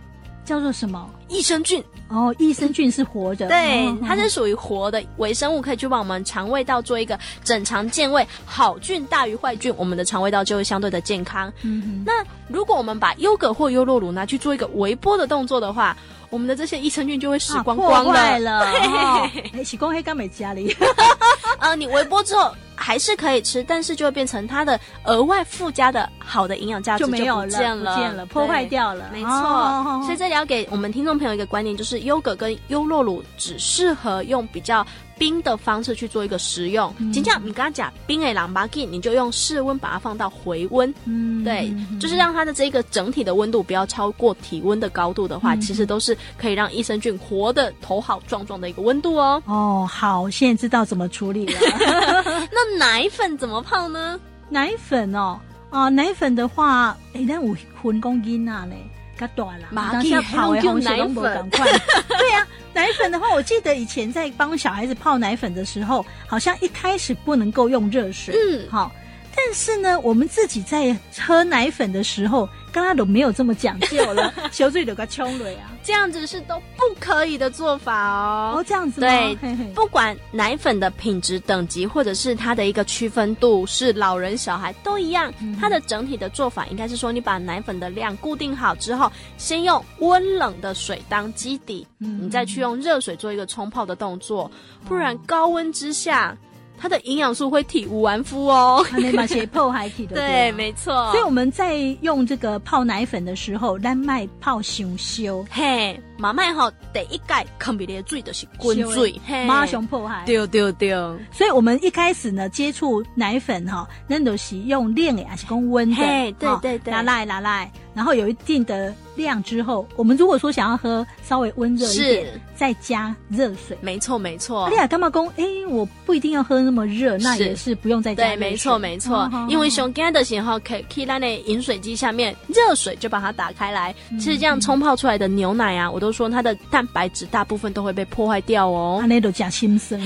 [0.45, 1.11] 叫做什么？
[1.29, 1.83] 益生菌。
[2.11, 8.27] 哦，益生菌是活的，对，哦、它是属于活的微生物，可以去帮我们肠胃道做一个整肠健胃。
[8.47, 11.53] 好菌大于坏菌，我们的肠胃道就会相对的健康。
[11.63, 15.95] 嗯哼，那如果我们把优格或优酪乳拿去做一个微波的动作的话，
[16.31, 18.13] 我们的这些益生菌就会死光光了。
[18.15, 18.61] 坏了，
[19.53, 20.75] 哎，洗光黑刚美家里。
[21.61, 27.77] 呃，你微波之后还是可以吃，但是就会变成它的额外附加的好的营养价值就没有了，不见
[28.15, 29.11] 了，破坏掉了。
[29.13, 34.87] 没错，哦、所以这里要给我们听众朋友一个观念，就是优格跟优酪乳只适合用比较。
[35.19, 49.43] 冰的方式去做一个食用，就像你刚刚讲冰诶朗巴吉，你就用室温把它放到回温，嗯，对，就是让它的这个整体的温度不要超过体温的高度的话，嗯、其实都是可以让益生菌活的头好壮壮的一个温度哦。
[49.47, 51.59] 哦，好，现在知道怎么处理了。
[52.53, 54.21] 那奶粉怎么泡呢？
[54.49, 55.37] 奶粉哦，
[55.71, 58.77] 啊、呃，奶粉的话，哎，那我混公斤啊嘞。
[59.19, 68.93] 它短了，马上泡用奶粉， 对呀、啊，奶粉的话，我记得以前在帮小孩子泡奶粉的时候，好像一开始不能够用热水，嗯，好。
[69.37, 78.55] 但是呢，我们自己在喝奶粉的时候，刚刚都没有这么讲究了， 小嘴都个冲了呀，这样子是都不可以的做法哦。
[78.57, 85.33] 哦，这样子对，嘿嘿不管奶粉的品质等级，或者是它的一个区分度，是老人小孩都一样。
[85.41, 94.51] 嗯、它的整体的做法应该是说，你把奶粉的量固定好之后，先用温冷的水当基底，嗯、你再去用热水做一个冲泡的动作，
[94.87, 96.37] 不然高温之下。
[96.81, 101.11] 它的营养素会体无完肤哦，那嘛些泡还体的 对，没错。
[101.11, 110.91] 所以我们在用这个泡奶粉的时候，单麦泡熊修嘿，马卖哈第一盖坑比的水就是滚水，马熊泡还对对对。
[111.33, 115.97] 所以我们一开始呢接触奶粉哈，那都是用冷的还是用温的？
[115.97, 117.71] 对对对，拿来拿来。
[117.95, 123.77] 然后有一定的量之后，我们如果说想要喝稍微温热一点，再加热水。
[123.81, 124.67] 没错没错。
[124.67, 125.27] 哎呀，干嘛讲？
[125.37, 128.25] 哎，我不一定要喝那么热，那也是不用再加。
[128.25, 129.29] 对，没错没错。
[129.33, 133.93] 哦、因为熊干的时候，可以可以在那饮水机下面热水就把它打开来。
[134.11, 139.05] 嗯、其实这样冲泡出来的牛奶啊，我都说它的蛋白质大部分都会被破坏掉哦。
[139.07, 139.99] 那 都加心思，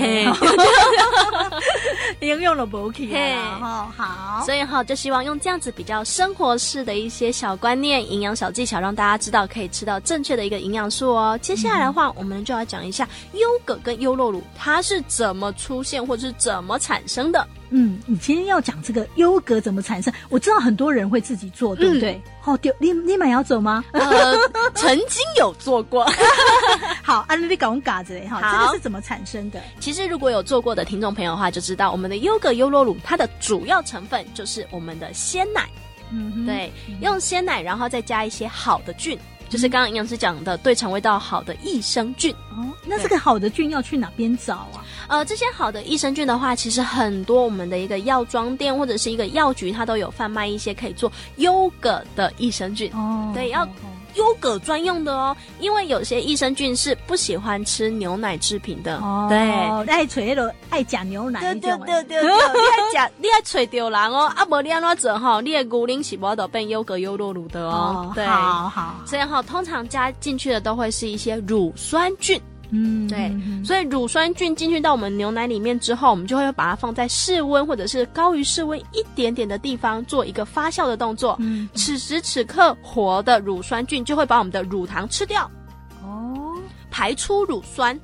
[2.21, 3.59] 应用了不起啊。
[3.61, 4.45] 好，好。
[4.45, 8.11] 所以哈，就希望用这样子比较生活式的一些小观念。
[8.11, 11.39] 营养小技巧，让大家知道可以吃到正确的一个营养素哦。
[11.43, 17.47] 接下来的话，我们就要讲一下优格跟优酪乳它是怎么出现或者是怎么产生的。
[17.75, 20.13] 嗯，你今天要讲这个优格怎么产生？
[20.29, 22.21] 我知道很多人会自己做，对不对？
[22.41, 23.83] 好、嗯，丢、哦、你你买要走吗？
[23.93, 24.37] 呃，
[24.77, 26.07] 曾经有做过。
[27.03, 29.61] 好，安利你搞嘎子嘞哈，这个是怎么产生的？
[29.81, 35.69] 其实如果有做过的听众朋友的话，就知道我们的优格优酪乳它的主要成分就是我们的鲜奶。
[36.15, 42.35] 嗯，对，用鲜奶，然后再加一些好的菌，嗯、就是刚刚营养师讲的对肠胃道好的益生菌。
[42.53, 44.81] 哦，那这个好的菌要去哪边找啊？
[45.09, 52.91] 呃，这些好的益生菌的话，其实很多我们的一个药妆店或者是一个药局，它都有贩卖一些可以做优格的益生菌。
[52.95, 53.69] 哦，对，要。
[54.15, 58.99] 优格专用的哦，因为有些益生菌是不喜欢吃牛奶制品的。
[58.99, 59.39] 哦，对，
[59.93, 61.41] 爱吹那爱假牛奶。
[61.41, 65.41] 对对对对对，你爱假，你爱吹丢人哦，啊不你安怎做哈？
[65.41, 68.09] 你的牛奶是无得变优格优酪乳的哦。
[68.09, 68.95] 哦对，好好。
[69.07, 72.41] 所以哈，通常加进去的都会是一些乳酸菌。
[72.75, 73.31] 嗯，对，
[73.63, 81.37] 所以乳酸菌进去到我们牛奶里面之后，我们就会把它放在室温或者是高于室温一点点的地方做一个发酵的动作。
[81.39, 85.51] 嗯，此时此刻，活的乳酸菌就会把我们的乳糖吃掉，
[86.03, 86.57] 哦，
[86.91, 87.99] 排出乳酸。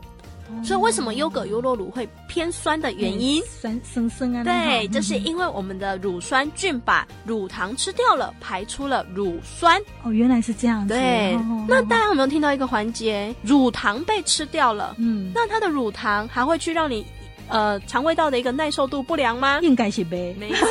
[0.62, 3.42] 所以为什么优格优酪乳会偏酸的原因？
[3.44, 4.44] 酸生生啊！
[4.44, 9.80] 对，这是因为我们的乳酸菌把乳糖吃掉了，排出了乳酸。
[10.02, 10.94] 哦，原来是这样子。
[10.94, 13.34] 对，那大家有没有听到一个环节？
[13.42, 17.06] 乳糖被吃掉了，嗯，那它的乳糖还会去让你。
[17.48, 19.58] 呃，肠胃道的一个耐受度不良吗？
[19.62, 20.34] 应该是呗。
[20.38, 20.66] 没错。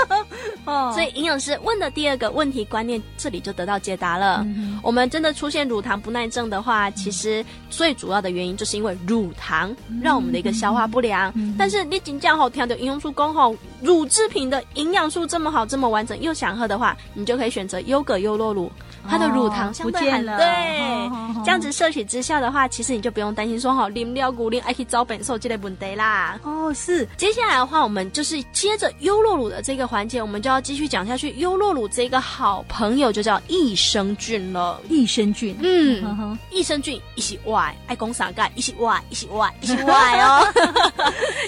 [0.64, 4.42] 哦，所以营养师问的第二个问题观念，这里就得到解答了。
[4.44, 11.30] 嗯、我们真的出现乳糖不耐症的话，其实最主要的原因就是因为乳糖让我们的一个消化不良。
[11.36, 18.70] 嗯、但是你仅讲好听的营养素功吼乳制品的营养素这么好这么完整，又想喝的话，你就可以选择优格优酪乳。
[19.08, 21.10] 它的乳糖相对很低，对，
[21.44, 26.38] 这样子摄取之下的话，其实你就不用担心说哈，啉了牛奶爱去找本兽这类问题啦。
[26.42, 27.06] 哦，是。
[27.16, 31.30] 接下来的话，我们就是接着优酪乳的这个环节，我们就要继续讲下去。
[31.38, 34.80] 优酪乳这个好朋友就叫益生菌了。
[34.88, 40.46] 益生菌，嗯，益生菌一起外爱公啥钙，一起外，一起外，一起外哦，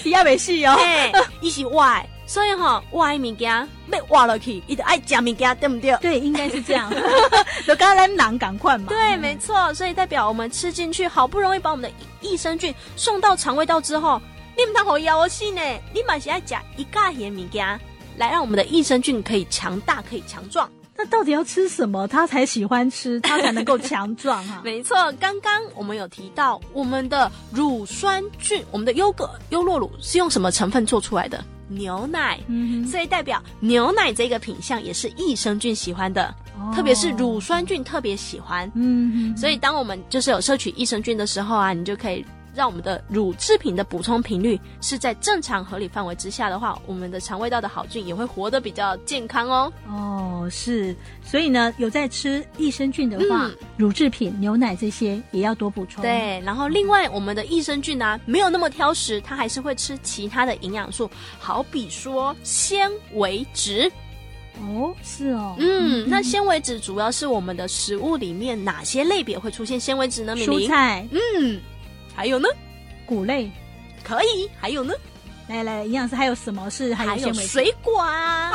[0.05, 0.77] 一样没戏哦，
[1.41, 2.09] 一起外。
[2.29, 5.97] 所以哈，挖物件被挖了去，伊就爱食物件，对不对？
[5.97, 6.93] 对，应该是这样。
[7.67, 8.85] 就刚才难赶快嘛。
[8.87, 9.73] 对，没错。
[9.73, 14.21] 所以代表我们吃进去，好不容易把我们的益生菌送到肠胃道之后，
[14.59, 15.63] 你们当好要死呢？
[15.95, 17.67] 你嘛是爱食一加些物件，
[18.19, 20.71] 来让我们的益生菌可以强大，可以强壮。
[20.95, 24.61] 那到底要吃什么，他才喜欢吃，他才能够强壮哈？
[24.63, 31.43] 没错，刚刚我们有提到，我们的乳酸菌，我们的优格优酪乳是用什么成分做出来的？
[31.69, 38.71] 牛奶，嗯、所以代表牛奶这个品相也是益生菌喜欢的，哦、特别是乳酸菌特别喜欢。
[38.75, 42.25] 嗯，所以当我们就是有摄取益生菌的时候啊，你就可以。
[42.59, 49.73] 让我们的乳制品的补充频率是在正常合理范围之下的话，我们的肠胃道的好菌也会活得比较健康哦。
[49.87, 50.93] 哦，是，
[51.23, 56.03] 所以呢，有在吃益生菌的话，嗯、乳制品、牛奶这些也要多补充。
[56.03, 63.89] 对，然后另外我们的益生菌呢、啊，没有那么挑食，它还是会吃其他的营养素，好比说纤维质。
[64.61, 70.35] 哦，是哦，嗯，嗯那纤维质主要是我们的食物里面哪些类别会出现纤维质呢？
[70.35, 71.61] 蔬菜，嗯。
[72.19, 72.49] 还有呢，
[73.07, 73.49] 谷类
[74.03, 74.51] 可以。
[74.61, 74.93] 还有呢，
[75.47, 77.47] 来来，营养师还有什么是还有纤维？
[77.47, 78.51] 水果啊！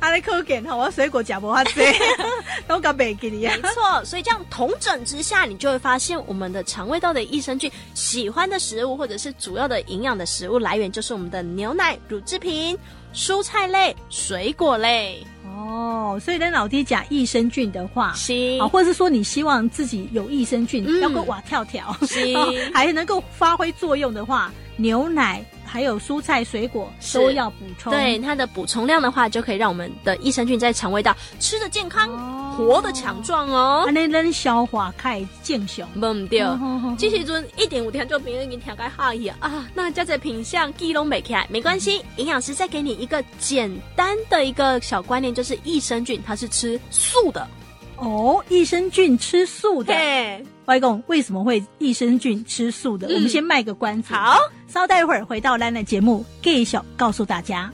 [0.00, 1.82] 阿力可给哈，我水果夹不下去，
[2.66, 3.42] 都搞没给你。
[3.42, 12.78] 没错，所以这样同整之下，你就会发现我们的肠胃道的益生菌喜欢的食物，或者是主要的营养的食物来源，就是我们的牛奶、乳制品、
[13.16, 15.26] 蔬菜类、水果类。
[15.56, 22.36] 哦，所以跟老爹讲益生菌的话，是啊，或者是说你希望自己有益生菌，嗯、要够哇跳跳，是
[22.74, 25.42] 还能够发挥作用的话，牛奶。
[25.76, 33.86] 还有蔬菜水果都要补充，对它的补充量的话，就可以让我们的益生菌在肠胃道吃的健康，哦、活的强壮哦。
[33.92, 36.58] 那能消化开健雄，忘掉。
[36.96, 47.46] 这时阵一点五天就别人给你调开好意啊，那加在品相记拢袂起来没关系，营养师再给你一个简单的一个小观念，就是益生菌它是吃素的。
[47.98, 49.94] 哦，益生菌吃素的。
[50.66, 53.06] 外公为什么会益生菌吃素的？
[53.08, 54.12] 嗯、我们先卖个关子。
[54.12, 57.70] 好，稍待一会儿回到兰兰节目，给小告诉大家。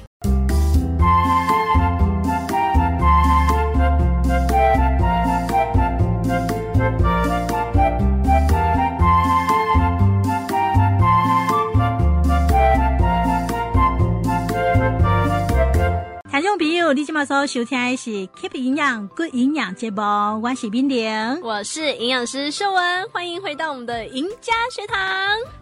[16.52, 20.02] 众朋友，你今麦所收听的是 Keep 营养 Good 营养节目，
[20.42, 24.98] 我是冰玲，我是营养师秀文，欢迎回到我们的赢家学堂。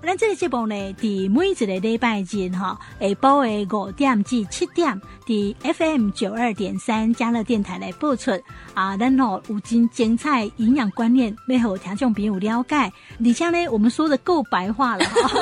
[0.03, 5.00] 咱这个节目呢，伫每一个礼拜日哈，下晡的五点至七点，
[5.31, 8.33] 伫 FM 九二点三加乐电台来播出。
[8.75, 12.75] 啊，咱吼有真精彩营养观念，要和听众朋友了解。
[12.77, 15.40] 而且呢，我们说的够白话了哈，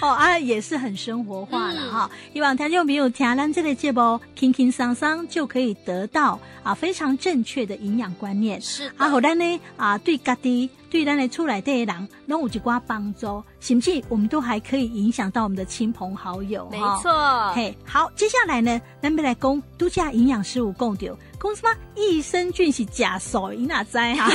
[0.00, 2.10] 哦啊，也是很生活化了哈。
[2.32, 8.58] 希望听众朋友听咱这个节目，轻轻松松就可以得到啊非常正确的营养观念。
[8.62, 16.68] 是，啊，好咱呢啊，对家己对咱的厝内的人，拢有一寡帮助，甚至我们都还可以影响到我们的亲朋好友。
[16.70, 21.16] 没错，嘿，好，接下来呢，咱们来讲度假营养师有讲到。
[21.42, 21.74] 公司吗？
[21.96, 24.30] 益生菌是假手，你哪知哈？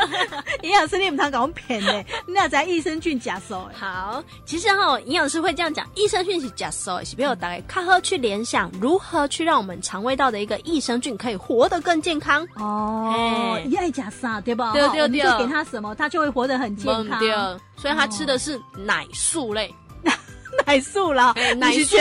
[0.62, 2.04] 营养师你唔通讲骗呢？
[2.26, 3.66] 你哪知益生菌假手？
[3.72, 13.58] 好，其实哈，营养师会这样讲，益生菌是假手，是不要大概看喝去联想，如何去让我们肠胃道的一个益生菌可以活得更健康哦。
[13.64, 14.74] 一爱假啥对吧？
[14.74, 17.18] 对对对，就给他什么，他就会活得很健康。
[17.18, 17.30] 对，
[17.76, 19.74] 所以他吃的是奶素类。
[20.66, 21.96] 奶素啦，奶素，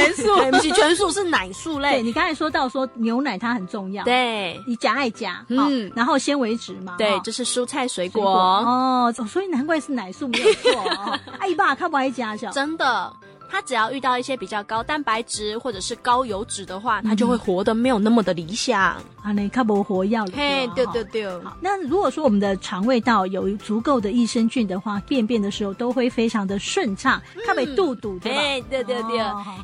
[0.52, 1.92] 不是全素，是奶素类。
[1.94, 8.30] 对，你刚才说到说牛奶它很重要，对，你夹爱夹，嗯，然后纤维质嘛，对，这是蔬菜水果。
[8.30, 10.72] 哦，所以难怪是奶素没有错。
[11.40, 13.12] 哎爸，看不爱夹小真的。
[13.52, 18.82] 它只要遇到一些比较高蛋白质或者是高油脂的话，它就会活得没有那么的理想。
[19.22, 20.26] 啊，你看不活药。
[20.34, 21.28] 嘿，对对对。
[21.42, 28.40] 好，那如果说我们的肠胃道有足够的益生菌的话，便便的时候都会非常的顺畅，它被肚肚对吧？
[28.40, 29.18] 哎，对对对。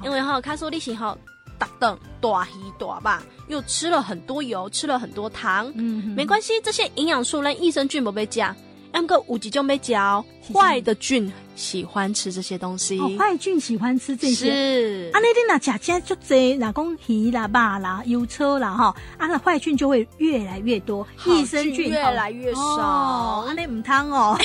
[0.03, 1.17] 因为哈，卡说你是哈，
[1.57, 5.71] 大等大鱼大吧，又吃了很多油，吃了很多糖。
[5.75, 8.55] 嗯，没关系，这些营养素跟益生菌不被加，
[9.01, 10.23] 那个五级就没嚼，
[10.53, 11.31] 坏的菌。
[11.55, 14.45] 喜欢吃这些东西，坏菌喜欢吃这些。
[14.45, 22.61] 是啊，那你那吃吃就多，哪公鱼啦、肉啦、油车啦，哈，啊，那坏菌就会越来越多，益生菌越来越少。
[22.61, 24.37] 啊，那唔汤哦，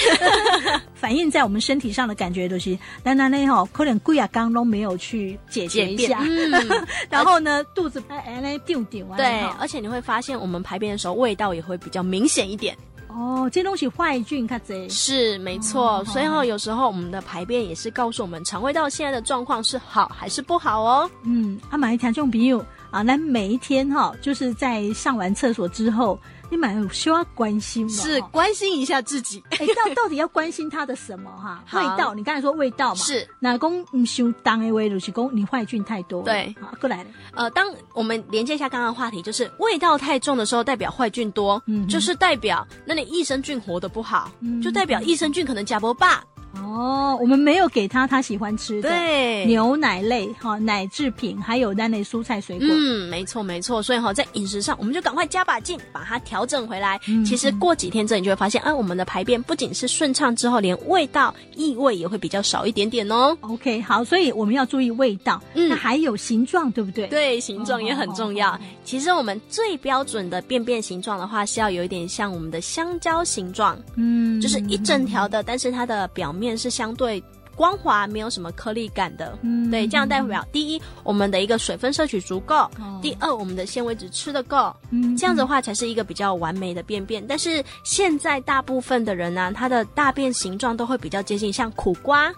[0.97, 6.19] 反映在我们身体上的感觉都是，那那那哈，可能贵啊刚都没有去解决一下，
[7.11, 9.19] 然后呢，肚子哎哎那丢丢啊。
[9.19, 12.75] 对，而且你会发现，我们排便的时候味道也会比较明显一点。
[13.15, 21.11] 哦，这东西坏菌看这是没错，哦、所以哈，有时候我们的排便也是告诉我们肠胃道现在的状况是好还是不好哦。
[21.25, 22.59] 嗯，啊，买一条这种比喻
[22.91, 26.19] 啊，那每一天哈，就是在上完厕所之后。
[26.53, 27.93] 你蛮需要关心吗？
[27.93, 29.43] 是关心一下自己。
[29.59, 31.65] 哎，到到底要关心他的什么哈？
[31.73, 32.95] 味道，你刚才说味道嘛？
[32.97, 33.27] 是。
[33.41, 36.23] 那公唔修当 AV，就是公你坏菌太多。
[36.23, 37.11] 对，好过来了。
[37.33, 46.23] 呃，当我们连接一下刚刚的话题，就是味道太重的时候，代表坏菌多，嗯，就是代表那你益生菌活得不好，嗯就代表益生菌可能假不罢。
[46.55, 52.69] 哦，我们没有给他他喜欢吃的对牛奶类哈奶制品，还有那类蔬菜水果。
[52.71, 53.83] 嗯，没错没错。
[53.83, 57.01] 所以哈，在饮食上，我们就赶快加把劲，把它调整回来。
[57.09, 63.37] 嗯、其实过几天之后，你就会发现，啊，我们的排便不仅是顺畅，之后连味道异味也会比较少一点点哦。
[63.41, 65.43] OK，好，所以我们要注意味道。
[65.55, 67.07] 嗯，那还有形状，对不对？
[67.07, 68.51] 对，形状也很重要。
[68.53, 73.77] 哦、其实我们最标准的便便形状的话，是要有一点像我们的香蕉形状。
[73.97, 76.53] 嗯，就是一整条的，但是它的表面。
[76.57, 77.21] 是相对
[77.57, 79.37] 光滑，没有什么颗粒感的。
[79.43, 84.73] 嗯，对，这样代表第一，我们的一个水分摄取足够；哦、第二，我们的纤维质吃得够。
[84.91, 87.27] 嗯，这样子的话才是一个比较完美的便便。
[87.27, 92.33] 但是现在大部分的人呢、啊，他的大便形状都会比较接近像苦瓜，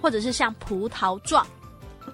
[0.00, 1.46] 或者是像葡萄状。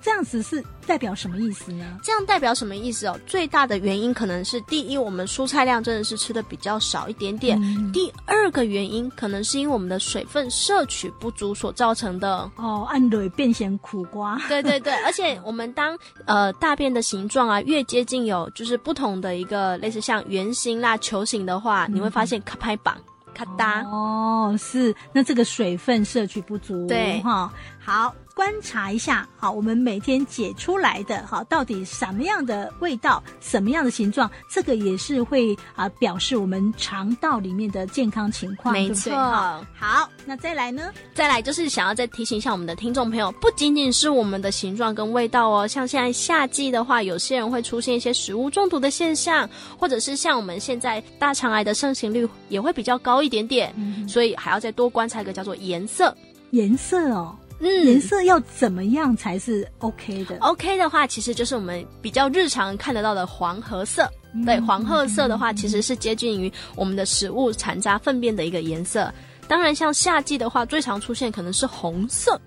[0.02, 1.98] 这样子是代表什么意思呢？
[2.02, 3.18] 这样代表什么意思哦？
[3.26, 12.50] 最大的原因可能是第一，我们蔬菜量真的是吃的比较少一点点；嗯、第二个原因可能是因为我们的水分摄取不足所造成的。
[12.56, 14.38] 哦，按蕊变成苦瓜。
[14.48, 22.96] 对对对， 而且我们当呃大便的形状啊越接近有就是不同的一个类似像圆形啦、球形的话，嗯、你会发现卡拍板
[23.34, 23.82] 咔哒。
[23.82, 26.86] 哦，是，那这个水分摄取不足。
[26.86, 27.52] 对哈，
[27.86, 28.12] 好。
[28.36, 39.04] 观察一下，好，我们每天解出来的，好，到底什么样的味道，什么样的形状，这个也是会啊、呃、表示我们肠道里面的健康情况，没错。
[39.04, 40.92] 对对好，好，那再来呢？
[41.14, 56.14] 再来就是想要再提醒一下我们的听众朋友，不仅仅是我们的形状跟味道哦，像现在夏季的话，有些人会出现一些食物中毒的现象，或者是像我们现在大肠癌的盛行率也会比较高一点点，嗯、所以还要再多观察一个叫做颜色，
[56.50, 57.34] 颜色哦。
[57.58, 64.06] 嗯，颜色要怎么样才是 OK 的？OK 的话，其实就是我们比较日常看得到的黄褐色。
[64.34, 69.12] 嗯、对，黄褐色的话，其实是接近于我们的食物残渣粪便的一个颜色。
[69.48, 72.38] 当然，像夏季的话，最常出现可能是红色。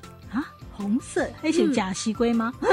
[0.79, 2.53] 红色，那是假西龟吗？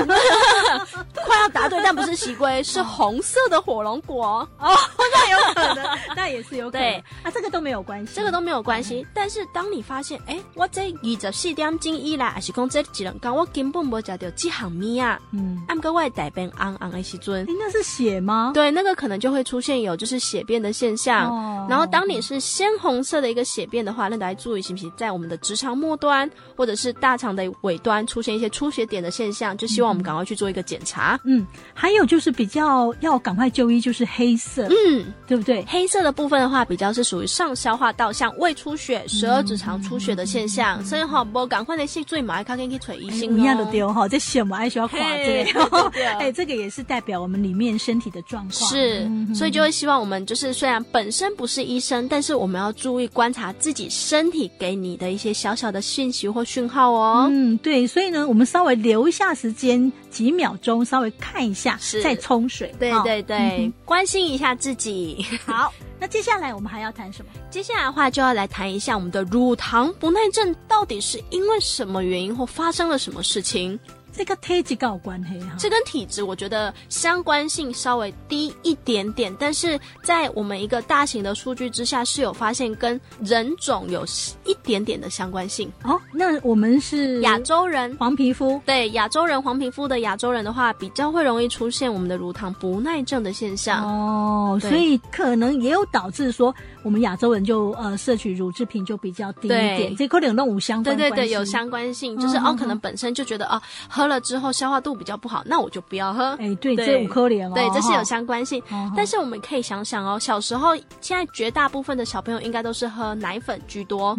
[1.27, 4.49] 快要答对，但不是西龟，是红色的火龙果。
[4.61, 4.77] 哦，
[5.13, 6.89] 那有可能，那也是有可能。
[6.89, 9.05] 对啊，这个都没有关系，这个都没有关系。
[9.13, 15.19] 但是当你发现，哎，我这二十四点钟以来，还是讲这几人讲，我根本没吃到几行米啊。
[15.33, 18.53] 嗯，按个外带便昂昂的时阵，应该是血吗？
[18.55, 21.29] 对，那个可能就会出现有就是血便的现象。
[21.29, 21.67] 哦。
[21.69, 27.96] 然后当你是鲜红色的一个血便的话，那大家注意，是不是在我们的直肠末端或者是大肠的尾端？
[28.05, 31.17] 出现一些出血点的现象，就希望我们赶快去做一个检查。
[31.25, 35.65] 嗯，还有就是比较要赶快就医，就是黑色，嗯，对不对？
[35.69, 40.85] 黑色的部分的话，比较是属于上消化道，像胃出血、十二指肠出血的现象。
[40.85, 43.39] 所以哈，不赶快的去最马上可以去找医生。
[43.39, 45.93] 一样的丢哈，这血嘛还需要挂这个。
[46.19, 48.71] 哎，这个也是代表我们里面身体的状况。
[48.71, 57.29] 是，所以就会希望我们就是虽然本身不是医生，但是我们要注意观察自己身体给你的一些小小的讯息或讯号哦。
[57.31, 58.27] 嗯，对，所以呢。
[58.27, 62.75] 我们稍微留一下时间，几秒钟，稍微看一下，是再冲水。
[62.79, 65.25] 对对对，嗯、关心一下自己。
[65.45, 67.31] 好，那接下来我们还要谈什么？
[67.49, 73.79] 接下来的话就要来谈一下我们的乳糖不耐症到底是因为什么原因或发生了什么事情。
[74.17, 75.55] 这个体质有关系哈。
[75.59, 84.05] 这跟体质我觉得相关性稍微低一点点，但是在我们一个大型的数据之下，是有发现跟人种有
[84.45, 85.71] 一点点的相关性。
[85.85, 93.85] 哦，那我们是亚洲人，黄皮肤，对亚洲人黄皮肤的亚洲人的话，比较会容易出现我们的乳糖不耐症的现象。
[93.85, 106.37] 哦，所以可能也有导致说我们亚洲人就呃摄取乳制品就比较低一点，这可能有那种相关对对对，有相关性，就是哦，哦，可能本身就觉得哦，喝了之后消化度比较不好，那我就不要喝。
[106.39, 108.63] 哎，对，对这五颗莲哦，对，这是有相关性。
[108.71, 114.17] 哦、但是我们可以想想哦，小时候现在绝大部分的小朋友应该都是喝奶粉居多，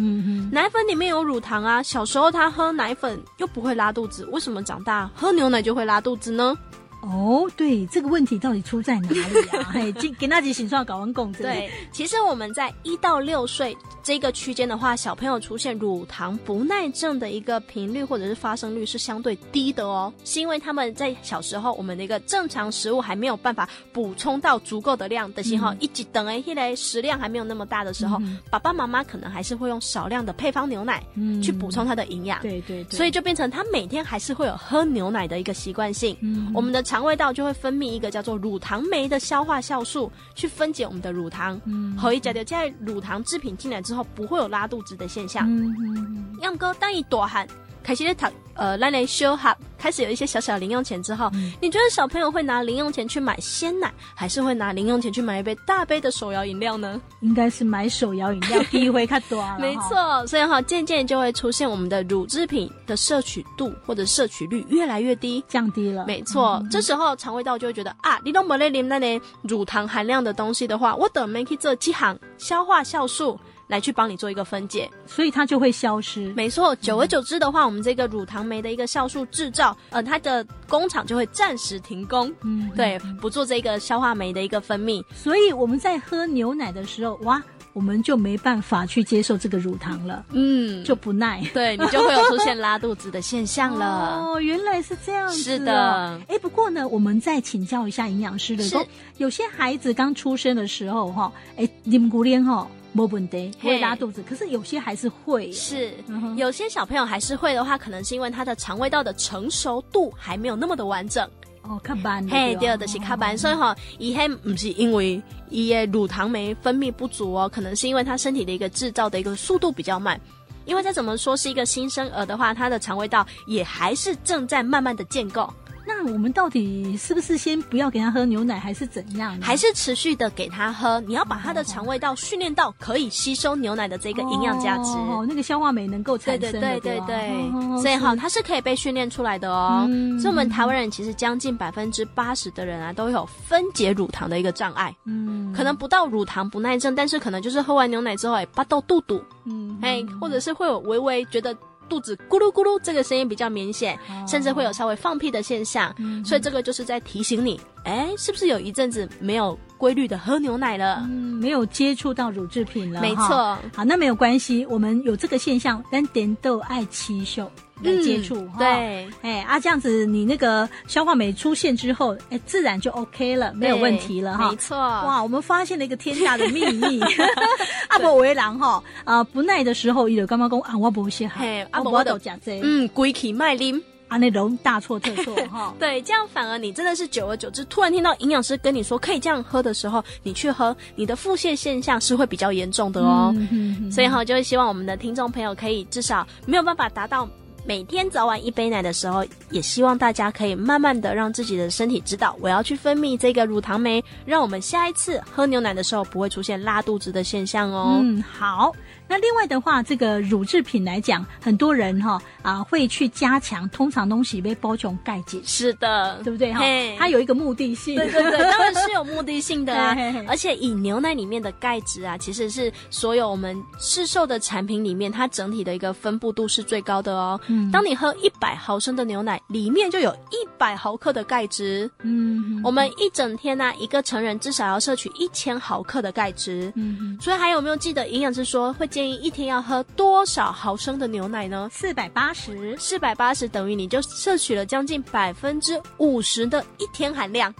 [0.52, 6.56] 奶粉里面有乳糖啊，小时候他喝奶粉又不会拉肚子，为什么长大喝牛奶就会拉肚子呢？
[7.00, 9.20] 哦，对，这个问题到底出在哪里
[9.56, 9.70] 啊？
[9.72, 31.00] 嘿，给那几形状搞完共对，其实我们在一到六岁这个区间的话，小朋友出现乳糖不耐症的一个频率或者是发生率是相对低的哦，是因为他们在小时候我们的一个正常食物还没有办法补充到足够的量的时候，一直等哎，一来食量还没有那么大的时候，嗯、爸爸妈妈可能还是会用少量的配方牛奶
[31.40, 36.82] 去补充它的营养，对对对，所以就变成他每天还是会有喝牛奶的一个习惯性，嗯，我们的。
[36.88, 41.60] 肠胃道就会分泌一个叫做乳糖酶的消化酵素，去分解我们的乳糖。
[41.66, 45.46] 嗯，可以讲的，在乳糖制品进来之后，不会有拉肚子的现象。
[45.46, 47.46] 嗯嗯，杨哥，当一朵汗。
[47.82, 57.00] 开始在呃，来来修哈，开始有一些小小零用钱之后，嗯，你觉得小朋友会拿零用钱去买鲜奶，还是会拿零用钱去买一杯大杯的手摇饮料呢？
[57.20, 59.56] 应该是买手摇饮料， 第一回看多了。
[59.60, 66.04] 没错，所以哈，渐渐就会出现我们的乳制品的摄取度或者摄取率越来越低，降低了。
[66.04, 73.38] 没错，嗯，这时候肠胃道就会觉得啊，你都没在啉那里乳糖含量的东西的话，我等没去做几行消化酵素。
[73.68, 76.32] 来去帮你做一个分解，所以它就会消失。
[76.32, 82.34] 没错，久而久之的话，嗯、我们这个乳糖酶的一个酵素制造，呃，它的工厂就会暂时停工。
[82.42, 85.04] 嗯，对，不做这个消化酶的一个分泌。
[85.14, 87.42] 所以我们在喝牛奶的时候，哇，
[87.74, 90.24] 我们就没办法去接受这个乳糖了。
[90.32, 94.16] 嗯，就不耐，对你就会有出现拉肚子的现象了。
[94.16, 95.36] 哦，原来是这样子。
[95.36, 96.18] 是的。
[96.26, 98.84] 哎，不过呢，我们再请教一下营养师的时候，
[99.18, 102.66] 有些孩子刚出生的时候，哈，哎，你们姑娘哈。
[102.92, 105.52] 没问题，不会拉肚子，可是有些还是会。
[105.52, 105.92] 是，
[106.36, 111.28] 有些小朋友还是会的话，可能是因为他的肠胃道的成熟度还没有那么的完整。
[111.62, 112.26] 哦，较慢。
[112.28, 120.18] 嘿，第二的是较慢，所以哈，伊嘿不是因为伊的乳糖酶分泌不足哦，可能是因为他身体的一个制造的一个速度比较慢。
[120.64, 125.52] 因为再怎么说是一个新生儿的话，他的肠胃道也还是正在慢慢的建构。
[125.88, 129.46] 那我们到底是不是先不要给他喝牛奶，还是怎样呢？
[129.46, 131.00] 还是持续的给他喝？
[131.00, 136.60] 你要把他的肠胃道训练到可以吸收牛奶的这个营养价值，哦，那个消化酶能够产生的。
[136.60, 139.86] 对对对对对，哦、所以哈，它是可以被训练出来的哦。
[139.88, 144.94] 嗯、所以我们台湾人其实将近百分之八十的人啊，都有分解乳糖的一个障碍。
[145.06, 151.56] 嗯，可能不到乳糖不耐症，但是可能就是喝完牛奶之后，哎，巴豆肚肚，嗯，哎，或者是会有微微觉得。
[151.88, 161.02] 肚子咕噜咕噜，这个声音比较明显，甚至会有稍微放屁的现象，嗯、所以这个就是在提醒你，哎，是不是有一阵子没有规律的喝牛奶了？
[161.08, 163.00] 嗯，没有接触到乳制品了。
[163.00, 167.50] 没错，好，那没有关系，我们有这个现象，但点都爱七秀。
[167.80, 174.50] 来接触、嗯，对，哎啊，这样子你那个消化酶出现之后，哎，自然就 OK 了，没有问题了哈。
[174.50, 177.00] 没错，哇，我们发现了一个天大的秘密。
[177.86, 185.74] 阿伯为郎哈啊，不耐的时候，伊就干嘛讲啊，我不先喝，阿伯我都讲这，嗯，规气卖啉，啊，那种大错特错 哈。
[185.78, 193.34] 对，这样反而你真的是久而久之，突然听到营养师跟你说可以这样喝的时候，你去喝，你的腹泻现象是会比较严重的哦。
[193.50, 197.28] 嗯、所以哈，就会希望我们的听众朋友可以至少没有办法达到。
[197.66, 207.98] 每天早晚一杯奶的时候，也希望大家可以慢慢的让自己的身体知道，我要去分泌这个乳糖酶，让我们下一次喝牛奶的时候不会出现拉肚子的现象哦。
[208.00, 208.72] 嗯，好。
[209.08, 216.60] 那另外的话，这个乳制品来讲，很多人哈啊会去加强，通常东西被包装钙质，是的，对不对哈？
[216.98, 219.96] 它有一个目的性，对对对， 当然是有目的性的啊。
[220.28, 227.40] 而且以牛奶里面的钙质啊，其实是所有我们市售的产品里面，它整体的一个分布度是最高的哦。
[227.46, 231.90] 嗯，当你喝一百毫升的牛奶，里面就有一百毫克的钙质。
[232.02, 236.70] 嗯，我们一整天呢，一个成人至少要摄取一千毫克的钙质。
[236.76, 238.86] 嗯，所以还有没有记得营养师说会？
[238.98, 241.68] 建议一天要喝多少毫升的牛奶呢？
[241.70, 247.54] 四百八十，四百八十等于你就摄取了将近百分之五十的一天含量。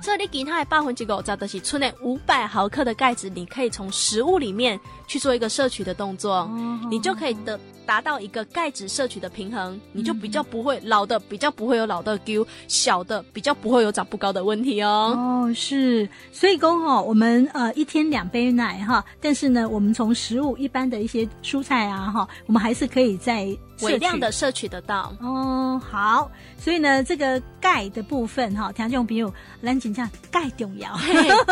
[0.00, 15.14] 哦，所以你给它的八分之五，找的是村内五百毫克的钙质，你可以从食物里面去做一个摄取的动作，哦、你就可以得达到一个钙质摄取的平衡，嗯、你就比较不会老的，比较不会有老的丢，小的比较不会有长不高的问题哦。
[15.16, 23.56] 哦，是，所以说哈，我们呃一天两杯奶哈，但是呢，我们从食物一般的一些蔬菜啊哈，我们还是可以在。
[23.82, 25.12] 微量的摄取得到。
[25.20, 30.96] 哦，好，所以呢，这个钙的部分哈，听众朋友，咱真正钙重要，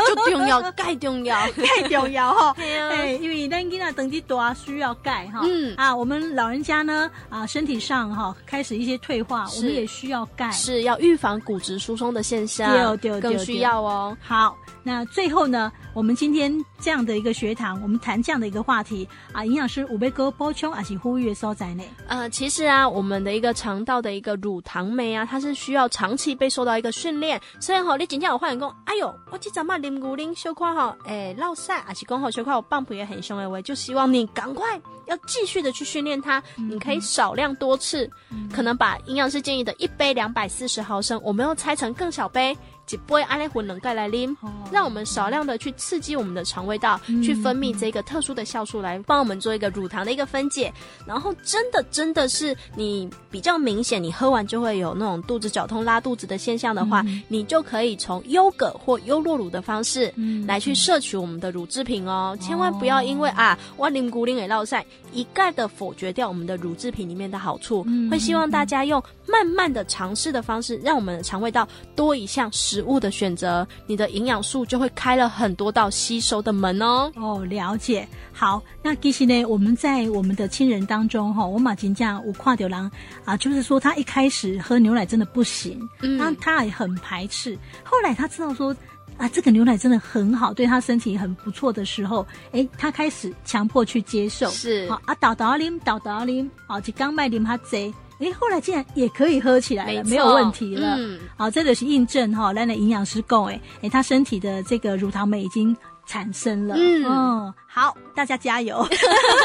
[0.07, 2.55] 就重要， 钙重要，钙重要哈。
[2.59, 5.41] 哎，因为咱囡仔等级多需要钙哈。
[5.45, 5.75] 嗯。
[5.77, 14.17] 啊，我们老人家呢啊，身体上哈开始一些退化，我们也需要钙，是要预防骨质疏松的现象，更需要哦。
[14.21, 14.57] 好，
[14.89, 21.85] 那最后呢，我们今天这样的一个学堂，我们谈这样的一个话题啊，营养师五杯哥波琼还是呼吁的所在呢？
[22.07, 27.39] 呃，其实啊，我们的一个肠道的一个乳糖酶啊，它是需要长期被受到一个训练。
[27.61, 36.43] 所以吼，你今天有患人讲，哎呦，我今早嘛啉牛奶小块吼，哎，落晒，还是讲吼小块我棒皮也很凶的话，就希望你赶快要继续的去训练它。
[36.57, 42.57] 嗯、你可以少量多次，嗯、可能把营养师建议的一杯两百四十毫升，我们要拆成更小杯。
[42.97, 44.35] 不会安利混冷钙来啉，
[44.73, 50.73] 让我们少量的去刺激我们的肠胃道，嗯、去分泌这个特殊的酵素来帮我们做一个乳糖的一个分解。
[51.07, 60.13] 然后真的真的是你比较明显，你喝完就会有那种肚子绞痛、拉肚子的现象的话，嗯、你就可以从优格或优酪乳的方式
[60.47, 62.37] 来去摄取我们的乳制品哦。
[62.39, 67.85] 嗯、千万不要因为啊，万灵古灵给落赛，一概的否决掉我们的乳制品里面的好处。
[67.87, 72.78] 嗯、会希望大家用慢慢的尝试的方式，让我们的肠胃道多一项食。
[72.79, 77.11] 食物的选择，你的营养素就会开了很多道吸收的门哦。
[77.17, 78.07] 哦，了解。
[78.33, 82.89] 好，那其实呢，我们在我们的亲人当中哈，我马金这我跨掉狼
[83.25, 87.59] 啊，就是说他一开始喝牛奶真的不行，嗯，那他也很排斥。
[87.83, 88.73] 后来他知道说
[89.17, 94.49] 啊，这个牛奶真的很好，对他身体很不错的时候，哎，他开始强迫去接受。
[94.51, 97.93] 是，好啊，倒倒啉，倒倒啉，哦，就刚卖啉他贼。
[98.21, 100.97] 哎，后来竟然也可以喝起来了，没，错没有问题了。
[100.99, 106.75] 嗯，好，这个是印证哈，来了营养师讲，哎，哎，他身体的这个乳糖酶已经产生了。
[106.77, 108.87] 嗯，嗯，好，大家加油。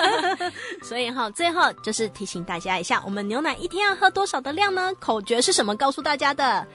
[0.82, 4.92] 所以哈，最后就是提醒大家一下，我们牛奶一天要喝多少的量呢？
[5.00, 5.76] 口诀是什么？
[5.76, 6.66] 告诉大家的。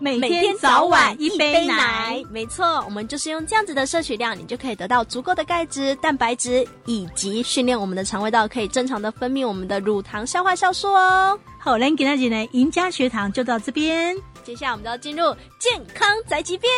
[0.00, 11.38] 每天早晚一杯奶，没错，我们就是用这样子的摄取量，你就可以得到足够的钙质、蛋白质，以及训练我们的肠胃道可以正常的分泌我们的乳糖消化酵素哦。
[11.58, 16.70] 好，来给大家呢，赢家学堂就到这边，接下来我们就要进入健康宅急便。